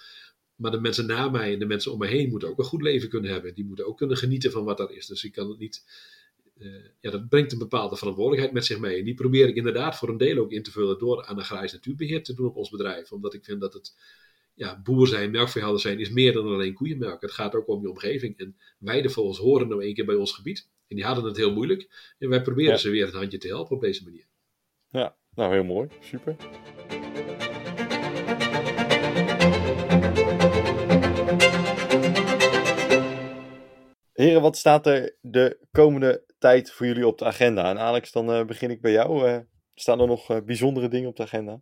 Maar 0.56 0.70
de 0.70 0.80
mensen 0.80 1.06
na 1.06 1.28
mij 1.28 1.52
en 1.52 1.58
de 1.58 1.66
mensen 1.66 1.92
om 1.92 1.98
me 1.98 2.06
heen 2.06 2.30
moeten 2.30 2.48
ook 2.48 2.58
een 2.58 2.64
goed 2.64 2.82
leven 2.82 3.08
kunnen 3.08 3.30
hebben. 3.30 3.54
Die 3.54 3.64
moeten 3.64 3.86
ook 3.86 3.96
kunnen 3.96 4.16
genieten 4.16 4.50
van 4.50 4.64
wat 4.64 4.80
er 4.80 4.90
is. 4.90 5.06
Dus 5.06 5.24
ik 5.24 5.32
kan 5.32 5.48
het 5.48 5.58
niet 5.58 5.84
ja, 7.00 7.10
dat 7.10 7.28
brengt 7.28 7.52
een 7.52 7.58
bepaalde 7.58 7.96
verantwoordelijkheid 7.96 8.54
met 8.54 8.64
zich 8.64 8.78
mee. 8.78 8.98
En 8.98 9.04
die 9.04 9.14
probeer 9.14 9.48
ik 9.48 9.56
inderdaad 9.56 9.96
voor 9.96 10.08
een 10.08 10.16
deel 10.16 10.38
ook 10.38 10.52
in 10.52 10.62
te 10.62 10.70
vullen 10.70 10.98
door 10.98 11.24
aan 11.24 11.38
agrarisch 11.38 11.72
natuurbeheer 11.72 12.22
te 12.22 12.34
doen 12.34 12.46
op 12.46 12.56
ons 12.56 12.70
bedrijf. 12.70 13.12
Omdat 13.12 13.34
ik 13.34 13.44
vind 13.44 13.60
dat 13.60 13.72
het 13.72 13.96
ja, 14.54 14.80
boer 14.82 15.06
zijn, 15.06 15.30
melkveehouder 15.30 15.80
zijn, 15.80 16.00
is 16.00 16.10
meer 16.10 16.32
dan 16.32 16.46
alleen 16.46 16.74
koeienmelk. 16.74 17.20
Het 17.20 17.32
gaat 17.32 17.54
ook 17.54 17.68
om 17.68 17.82
je 17.82 17.90
omgeving. 17.90 18.38
En 18.38 18.56
weidevogels 18.78 19.38
horen 19.38 19.68
nou 19.68 19.82
één 19.82 19.94
keer 19.94 20.04
bij 20.04 20.14
ons 20.14 20.32
gebied. 20.32 20.68
En 20.88 20.96
die 20.96 21.04
hadden 21.04 21.24
het 21.24 21.36
heel 21.36 21.52
moeilijk. 21.52 22.14
En 22.18 22.28
wij 22.28 22.42
proberen 22.42 22.78
ze 22.78 22.90
weer 22.90 23.06
een 23.06 23.14
handje 23.14 23.38
te 23.38 23.48
helpen 23.48 23.76
op 23.76 23.82
deze 23.82 24.04
manier. 24.04 24.26
Ja, 24.88 25.16
nou 25.34 25.52
heel 25.52 25.64
mooi. 25.64 25.88
Super. 26.00 26.36
Heren, 34.12 34.42
wat 34.42 34.56
staat 34.56 34.86
er 34.86 35.16
de 35.20 35.58
komende 35.70 36.24
tijd 36.44 36.70
voor 36.70 36.86
jullie 36.86 37.06
op 37.06 37.18
de 37.18 37.24
agenda? 37.24 37.70
En 37.70 37.78
Alex, 37.78 38.12
dan 38.12 38.30
uh, 38.30 38.44
begin 38.44 38.70
ik 38.70 38.80
bij 38.80 38.92
jou. 38.92 39.28
Uh, 39.28 39.38
staan 39.74 40.00
er 40.00 40.06
nog 40.06 40.30
uh, 40.30 40.36
bijzondere 40.46 40.88
dingen 40.88 41.08
op 41.08 41.16
de 41.16 41.22
agenda? 41.22 41.60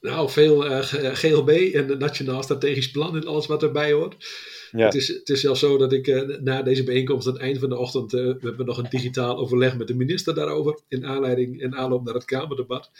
nou, 0.00 0.30
veel 0.30 0.60
GLB 1.12 1.48
en 1.48 1.88
het 1.88 1.98
Nationaal 1.98 2.42
Strategisch 2.42 2.90
Plan 2.90 3.16
en 3.16 3.26
alles 3.26 3.46
wat 3.46 3.62
erbij 3.62 3.92
hoort. 3.92 4.16
Ja. 4.70 4.84
Het, 4.84 4.94
is, 4.94 5.08
het 5.08 5.28
is 5.28 5.40
zelfs 5.40 5.60
zo 5.60 5.78
dat 5.78 5.92
ik 5.92 6.06
na 6.40 6.62
deze 6.62 6.84
bijeenkomst 6.84 7.26
aan 7.26 7.32
het 7.32 7.42
eind 7.42 7.58
van 7.58 7.68
de 7.68 7.78
ochtend. 7.78 8.12
we 8.12 8.38
hebben 8.40 8.66
nog 8.66 8.78
een 8.78 8.90
digitaal 8.90 9.36
overleg 9.36 9.76
met 9.76 9.86
de 9.86 9.94
minister 9.94 10.34
daarover. 10.34 10.80
In 10.88 11.06
aanleiding 11.06 11.62
en 11.62 11.76
aanloop 11.76 12.04
naar 12.04 12.14
het 12.14 12.24
Kamerdebat. 12.24 12.90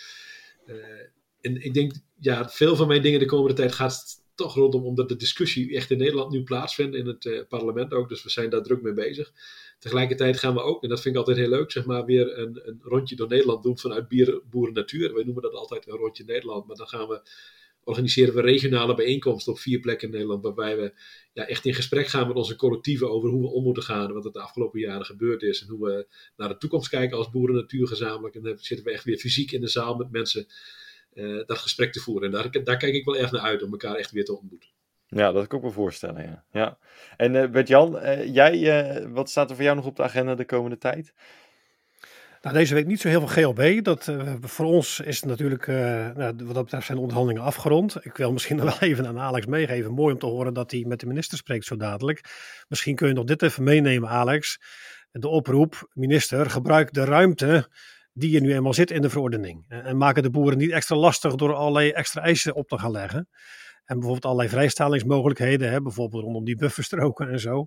en 1.41 1.65
ik 1.65 1.75
denk, 1.75 1.93
ja, 2.19 2.49
veel 2.49 2.77
van 2.77 2.89
mijn 2.89 3.03
dingen 3.03 3.21
de 3.21 3.27
komende 3.27 3.55
tijd 3.55 3.73
gaat 3.73 4.25
toch 4.37 4.55
rondom 4.55 4.85
omdat 4.85 5.09
de 5.09 5.17
discussie 5.17 5.77
echt 5.77 5.91
in 5.91 5.99
Nederland 5.99 6.33
nu 6.33 6.43
plaatsvindt 6.43 6.95
in 6.97 7.07
het 7.07 7.25
uh, 7.25 7.41
parlement 7.49 7.93
ook. 7.93 8.09
Dus 8.09 8.23
we 8.23 8.31
zijn 8.31 8.51
daar 8.51 8.63
druk 8.63 8.83
mee 8.83 8.93
bezig. 8.93 9.33
Tegelijkertijd 9.79 10.39
gaan 10.39 10.55
we 10.55 10.61
ook, 10.61 10.83
en 10.83 10.89
dat 10.89 11.01
vind 11.01 11.15
ik 11.15 11.21
altijd 11.21 11.39
heel 11.39 11.49
leuk, 11.49 11.71
zeg 11.71 11.85
maar 11.85 12.05
weer 12.05 12.39
een, 12.39 12.61
een 12.65 12.81
rondje 12.83 13.17
door 13.17 13.29
Nederland 13.29 13.63
doen 13.63 13.79
vanuit 13.79 14.09
Boeren 14.51 14.75
Natuur. 14.75 15.15
Wij 15.15 15.25
noemen 15.25 15.43
dat 15.43 15.55
altijd 15.55 15.89
een 15.89 15.97
rondje 15.97 16.25
Nederland, 16.25 16.67
maar 16.67 16.77
dan 16.77 16.89
gaan 16.89 17.09
we 17.09 17.21
organiseren 17.87 18.35
we 18.35 18.41
regionale 18.41 18.95
bijeenkomsten 18.95 19.53
op 19.53 19.59
vier 19.59 19.81
plekken 19.81 20.09
in 20.09 20.15
Nederland, 20.15 20.43
waarbij 20.43 20.77
we 20.77 20.95
ja, 21.33 21.47
echt 21.47 21.65
in 21.65 21.75
gesprek 21.75 22.07
gaan 22.07 22.27
met 22.27 22.37
onze 22.37 22.57
collectieven 22.57 23.11
over 23.11 23.29
hoe 23.31 23.43
we 23.43 23.49
om 23.49 23.63
moeten 23.63 23.83
gaan, 23.83 24.13
wat 24.13 24.25
er 24.25 24.33
de 24.33 24.41
afgelopen 24.41 24.81
jaren 24.81 25.07
gebeurd 25.07 25.43
is 25.43 25.63
en 25.63 25.69
hoe 25.69 25.87
we 25.87 26.07
naar 26.37 26.49
de 26.49 26.57
toekomst 26.57 26.89
kijken 26.89 27.17
als 27.17 27.31
Boeren 27.31 27.55
Natuur 27.55 27.87
gezamenlijk. 27.87 28.35
En 28.35 28.43
dan 28.43 28.59
zitten 28.59 28.87
we 28.87 28.93
echt 28.93 29.05
weer 29.05 29.19
fysiek 29.19 29.53
in 29.53 29.61
de 29.61 29.69
zaal 29.69 29.95
met 29.95 30.11
mensen 30.11 30.47
dat 31.47 31.59
gesprek 31.59 31.93
te 31.93 32.01
voeren. 32.01 32.25
En 32.25 32.51
daar, 32.51 32.65
daar 32.65 32.77
kijk 32.77 32.95
ik 32.95 33.05
wel 33.05 33.17
erg 33.17 33.31
naar 33.31 33.41
uit 33.41 33.63
om 33.63 33.71
elkaar 33.71 33.95
echt 33.95 34.11
weer 34.11 34.25
te 34.25 34.39
ontmoeten. 34.39 34.69
Ja, 35.09 35.33
dat 35.33 35.35
kan 35.35 35.43
ik 35.45 35.55
ook 35.55 35.63
wel 35.63 35.85
voorstellen, 35.85 36.23
ja. 36.23 36.45
ja. 36.51 36.79
En 37.17 37.35
uh, 37.35 37.51
Bert-Jan, 37.51 37.97
uh, 37.97 38.35
jij, 38.35 39.09
wat 39.09 39.31
staat 39.31 39.51
er 39.51 39.57
voor 39.57 39.65
jou 39.65 39.77
nog 39.77 39.87
op 39.87 39.97
de 39.97 40.03
agenda 40.03 40.35
de 40.35 40.45
komende 40.45 40.79
tijd? 40.79 41.15
Nou, 42.43 42.59
deze 42.59 42.75
week 42.75 42.87
niet 42.87 43.01
zo 43.01 43.09
heel 43.09 43.29
veel 43.29 43.53
GLB. 43.53 43.85
Dat, 43.85 44.13
voor 44.41 44.67
ons 44.67 45.01
is 45.01 45.17
het 45.17 45.25
natuurlijk, 45.25 45.67
nou, 45.67 46.35
wat 46.37 46.55
dat 46.55 46.65
betreft 46.65 46.87
zijn 46.87 46.97
de 46.97 47.03
onderhandelingen 47.03 47.47
afgerond. 47.47 48.05
Ik 48.05 48.17
wil 48.17 48.33
misschien 48.33 48.57
nog 48.57 48.65
wel 48.79 48.89
even 48.89 49.07
aan 49.07 49.19
Alex 49.19 49.47
meegeven. 49.47 49.93
Mooi 49.93 50.13
om 50.13 50.19
te 50.19 50.27
horen 50.27 50.55
dat 50.55 50.71
hij 50.71 50.85
met 50.87 51.01
de 51.01 51.07
minister 51.07 51.39
spreekt 51.39 51.65
zo 51.65 51.77
dadelijk. 51.77 52.21
Misschien 52.69 52.95
kun 52.95 53.09
je 53.09 53.15
nog 53.15 53.25
dit 53.25 53.43
even 53.43 53.63
meenemen, 53.63 54.09
Alex. 54.09 54.61
De 55.11 55.29
oproep, 55.29 55.91
minister, 55.93 56.51
gebruik 56.51 56.93
de 56.93 57.05
ruimte 57.05 57.69
die 58.19 58.31
je 58.31 58.41
nu 58.41 58.55
eenmaal 58.55 58.75
zit 58.75 58.91
in 58.91 59.03
de 59.03 59.11
verordening. 59.11 59.65
En 59.69 59.97
maken 59.97 60.23
de 60.23 60.31
boeren 60.31 60.59
niet 60.59 60.71
extra 60.71 60.97
lastig 60.97 61.35
door 61.35 61.55
allerlei 61.55 61.91
extra 61.91 62.23
eisen 62.23 62.55
op 62.55 62.69
te 62.69 62.79
gaan 62.79 62.91
leggen. 62.91 63.29
En 63.85 63.95
bijvoorbeeld 63.95 64.25
allerlei 64.25 64.49
vrijstellingsmogelijkheden, 64.49 65.71
hè, 65.71 65.81
bijvoorbeeld 65.81 66.23
rondom 66.23 66.45
die 66.45 66.57
bufferstroken 66.57 67.31
en 67.31 67.41
zo. 67.41 67.67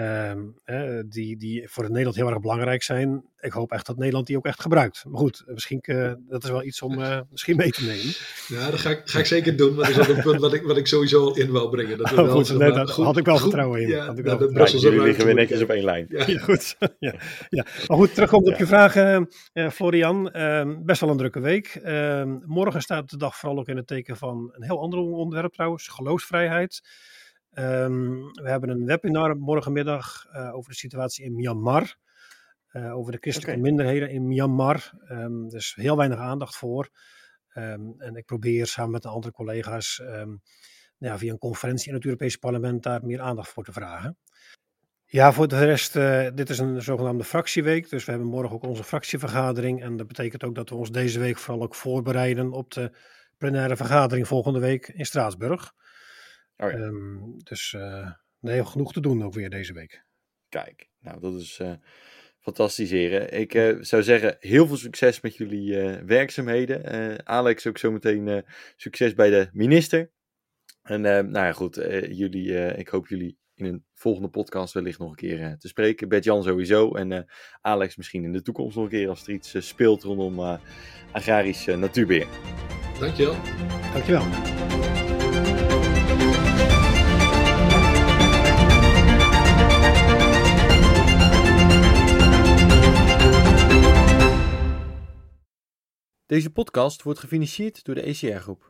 Um, 0.00 0.54
die, 1.08 1.36
die 1.36 1.68
voor 1.68 1.88
Nederland 1.88 2.16
heel 2.16 2.28
erg 2.28 2.40
belangrijk 2.40 2.82
zijn. 2.82 3.24
Ik 3.40 3.52
hoop 3.52 3.72
echt 3.72 3.86
dat 3.86 3.96
Nederland 3.96 4.26
die 4.26 4.36
ook 4.36 4.46
echt 4.46 4.60
gebruikt. 4.60 5.04
Maar 5.08 5.20
goed, 5.20 5.44
misschien 5.46 5.82
uh, 5.82 6.12
dat 6.28 6.44
is 6.44 6.50
wel 6.50 6.64
iets 6.64 6.82
om 6.82 6.98
uh, 6.98 7.20
misschien 7.30 7.56
mee 7.56 7.70
te 7.70 7.84
nemen. 7.84 8.14
Ja, 8.48 8.70
dat 8.70 8.80
ga 8.80 8.90
ik, 8.90 9.02
ga 9.04 9.18
ik 9.18 9.26
zeker 9.26 9.56
doen. 9.56 9.74
Maar 9.74 9.92
dat 9.92 9.98
is 9.98 10.08
ook 10.08 10.16
een 10.16 10.22
punt 10.22 10.40
wat 10.40 10.52
ik, 10.52 10.62
wat 10.62 10.76
ik 10.76 10.86
sowieso 10.86 11.30
in 11.30 11.52
wil 11.52 11.68
brengen. 11.68 11.98
Dat 11.98 12.10
oh, 12.10 12.16
wel, 12.16 12.28
goed, 12.28 12.58
nee, 12.58 12.72
daar 12.72 12.90
had 12.90 13.16
ik 13.16 13.24
wel 13.24 13.38
vertrouwen 13.38 13.82
in. 13.82 13.88
Ja, 13.88 14.12
ik 14.16 14.24
wel 14.24 14.68
jullie 14.68 15.02
liggen 15.02 15.24
weer 15.24 15.34
netjes 15.34 15.62
op 15.62 15.68
één 15.68 15.84
lijn. 15.84 16.06
Ja, 16.08 16.24
ja 16.26 16.38
goed. 16.38 16.76
ja, 16.98 17.14
ja. 17.48 17.66
Maar 17.86 17.96
goed, 17.96 18.14
terugkomt 18.14 18.48
op 18.48 18.58
je 18.58 18.66
vraag, 18.66 18.96
uh, 18.96 19.70
Florian. 19.70 20.30
Ehm, 20.30 20.76
best 20.84 21.00
wel 21.00 21.10
een 21.10 21.16
drukke 21.16 21.40
week. 21.40 21.66
Ehm, 21.82 22.38
morgen 22.44 22.82
staat 22.82 23.10
de 23.10 23.16
dag 23.16 23.36
vooral 23.36 23.58
ook 23.58 23.68
in 23.68 23.76
het 23.76 23.86
teken 23.86 24.16
van 24.16 24.50
een 24.52 24.64
heel 24.64 24.80
ander 24.80 24.98
onderwerp 24.98 25.52
trouwens. 25.52 25.88
Geloofsvrijheid. 25.88 26.80
Um, 27.58 28.32
we 28.32 28.50
hebben 28.50 28.68
een 28.68 28.84
webinar 28.84 29.36
morgenmiddag 29.36 30.26
uh, 30.32 30.54
over 30.54 30.70
de 30.70 30.76
situatie 30.76 31.24
in 31.24 31.34
Myanmar. 31.34 31.96
Uh, 32.72 32.96
over 32.96 33.12
de 33.12 33.18
christelijke 33.20 33.58
okay. 33.58 33.70
minderheden 33.70 34.10
in 34.10 34.26
Myanmar. 34.26 34.92
Um, 35.10 35.48
dus 35.48 35.74
heel 35.74 35.96
weinig 35.96 36.18
aandacht 36.18 36.56
voor. 36.56 36.88
Um, 37.54 37.94
en 38.00 38.16
ik 38.16 38.24
probeer 38.24 38.66
samen 38.66 38.90
met 38.90 39.02
de 39.02 39.08
andere 39.08 39.32
collega's 39.32 40.02
ja, 40.98 41.18
via 41.18 41.32
een 41.32 41.38
conferentie 41.38 41.88
in 41.88 41.94
het 41.94 42.04
Europese 42.04 42.38
parlement 42.38 42.82
daar 42.82 43.04
meer 43.04 43.20
aandacht 43.20 43.48
voor 43.48 43.64
te 43.64 43.72
vragen. 43.72 44.16
Ja, 45.04 45.32
voor 45.32 45.48
de 45.48 45.64
rest, 45.64 45.96
uh, 45.96 46.28
dit 46.34 46.50
is 46.50 46.58
een 46.58 46.82
zogenaamde 46.82 47.24
fractieweek. 47.24 47.88
Dus 47.88 48.04
we 48.04 48.10
hebben 48.10 48.28
morgen 48.28 48.54
ook 48.54 48.62
onze 48.62 48.84
fractievergadering. 48.84 49.82
En 49.82 49.96
dat 49.96 50.06
betekent 50.06 50.44
ook 50.44 50.54
dat 50.54 50.68
we 50.68 50.74
ons 50.74 50.90
deze 50.90 51.18
week 51.18 51.38
vooral 51.38 51.62
ook 51.62 51.74
voorbereiden 51.74 52.52
op 52.52 52.72
de 52.72 52.92
plenaire 53.36 53.76
vergadering 53.76 54.28
volgende 54.28 54.58
week 54.58 54.88
in 54.88 55.06
Straatsburg. 55.06 55.72
Oh 56.60 56.70
ja. 56.70 56.76
um, 56.76 57.34
dus 57.44 57.72
uh, 57.72 58.10
nee, 58.40 58.64
genoeg 58.64 58.92
te 58.92 59.00
doen 59.00 59.24
ook 59.24 59.34
weer 59.34 59.50
deze 59.50 59.72
week. 59.72 60.04
Kijk, 60.48 60.88
nou 61.00 61.20
dat 61.20 61.34
is 61.34 61.58
uh, 61.62 61.72
fantastisch 62.40 62.90
heren. 62.90 63.32
Ik 63.32 63.54
uh, 63.54 63.76
zou 63.80 64.02
zeggen, 64.02 64.36
heel 64.40 64.66
veel 64.66 64.76
succes 64.76 65.20
met 65.20 65.36
jullie 65.36 65.76
werkzaamheden. 66.06 67.26
Alex 67.26 67.66
ook 67.66 67.78
zometeen 67.78 68.44
succes 68.76 69.14
bij 69.14 69.30
de 69.30 69.48
minister. 69.52 70.10
En 70.82 71.00
nou 71.00 71.32
ja, 71.32 71.52
goed, 71.52 71.74
jullie, 72.10 72.76
ik 72.76 72.88
hoop 72.88 73.08
jullie 73.08 73.38
in 73.54 73.64
een 73.64 73.84
volgende 73.94 74.28
podcast 74.28 74.74
wellicht 74.74 74.98
nog 74.98 75.10
een 75.10 75.16
keer 75.16 75.56
te 75.58 75.68
spreken. 75.68 76.08
Bert-Jan 76.08 76.42
sowieso 76.42 76.94
en 76.94 77.26
Alex 77.60 77.96
misschien 77.96 78.24
in 78.24 78.32
de 78.32 78.42
toekomst 78.42 78.76
nog 78.76 78.84
een 78.84 78.90
keer 78.90 79.08
als 79.08 79.22
er 79.22 79.32
iets 79.32 79.66
speelt 79.66 80.02
rondom 80.02 80.60
agrarisch 81.12 81.66
natuurbeheer. 81.66 82.28
Dankjewel. 82.98 83.36
Dankjewel. 83.92 84.87
Deze 96.28 96.50
podcast 96.50 97.02
wordt 97.02 97.18
gefinancierd 97.18 97.84
door 97.84 97.94
de 97.94 98.02
ECR 98.02 98.38
Groep. 98.38 98.64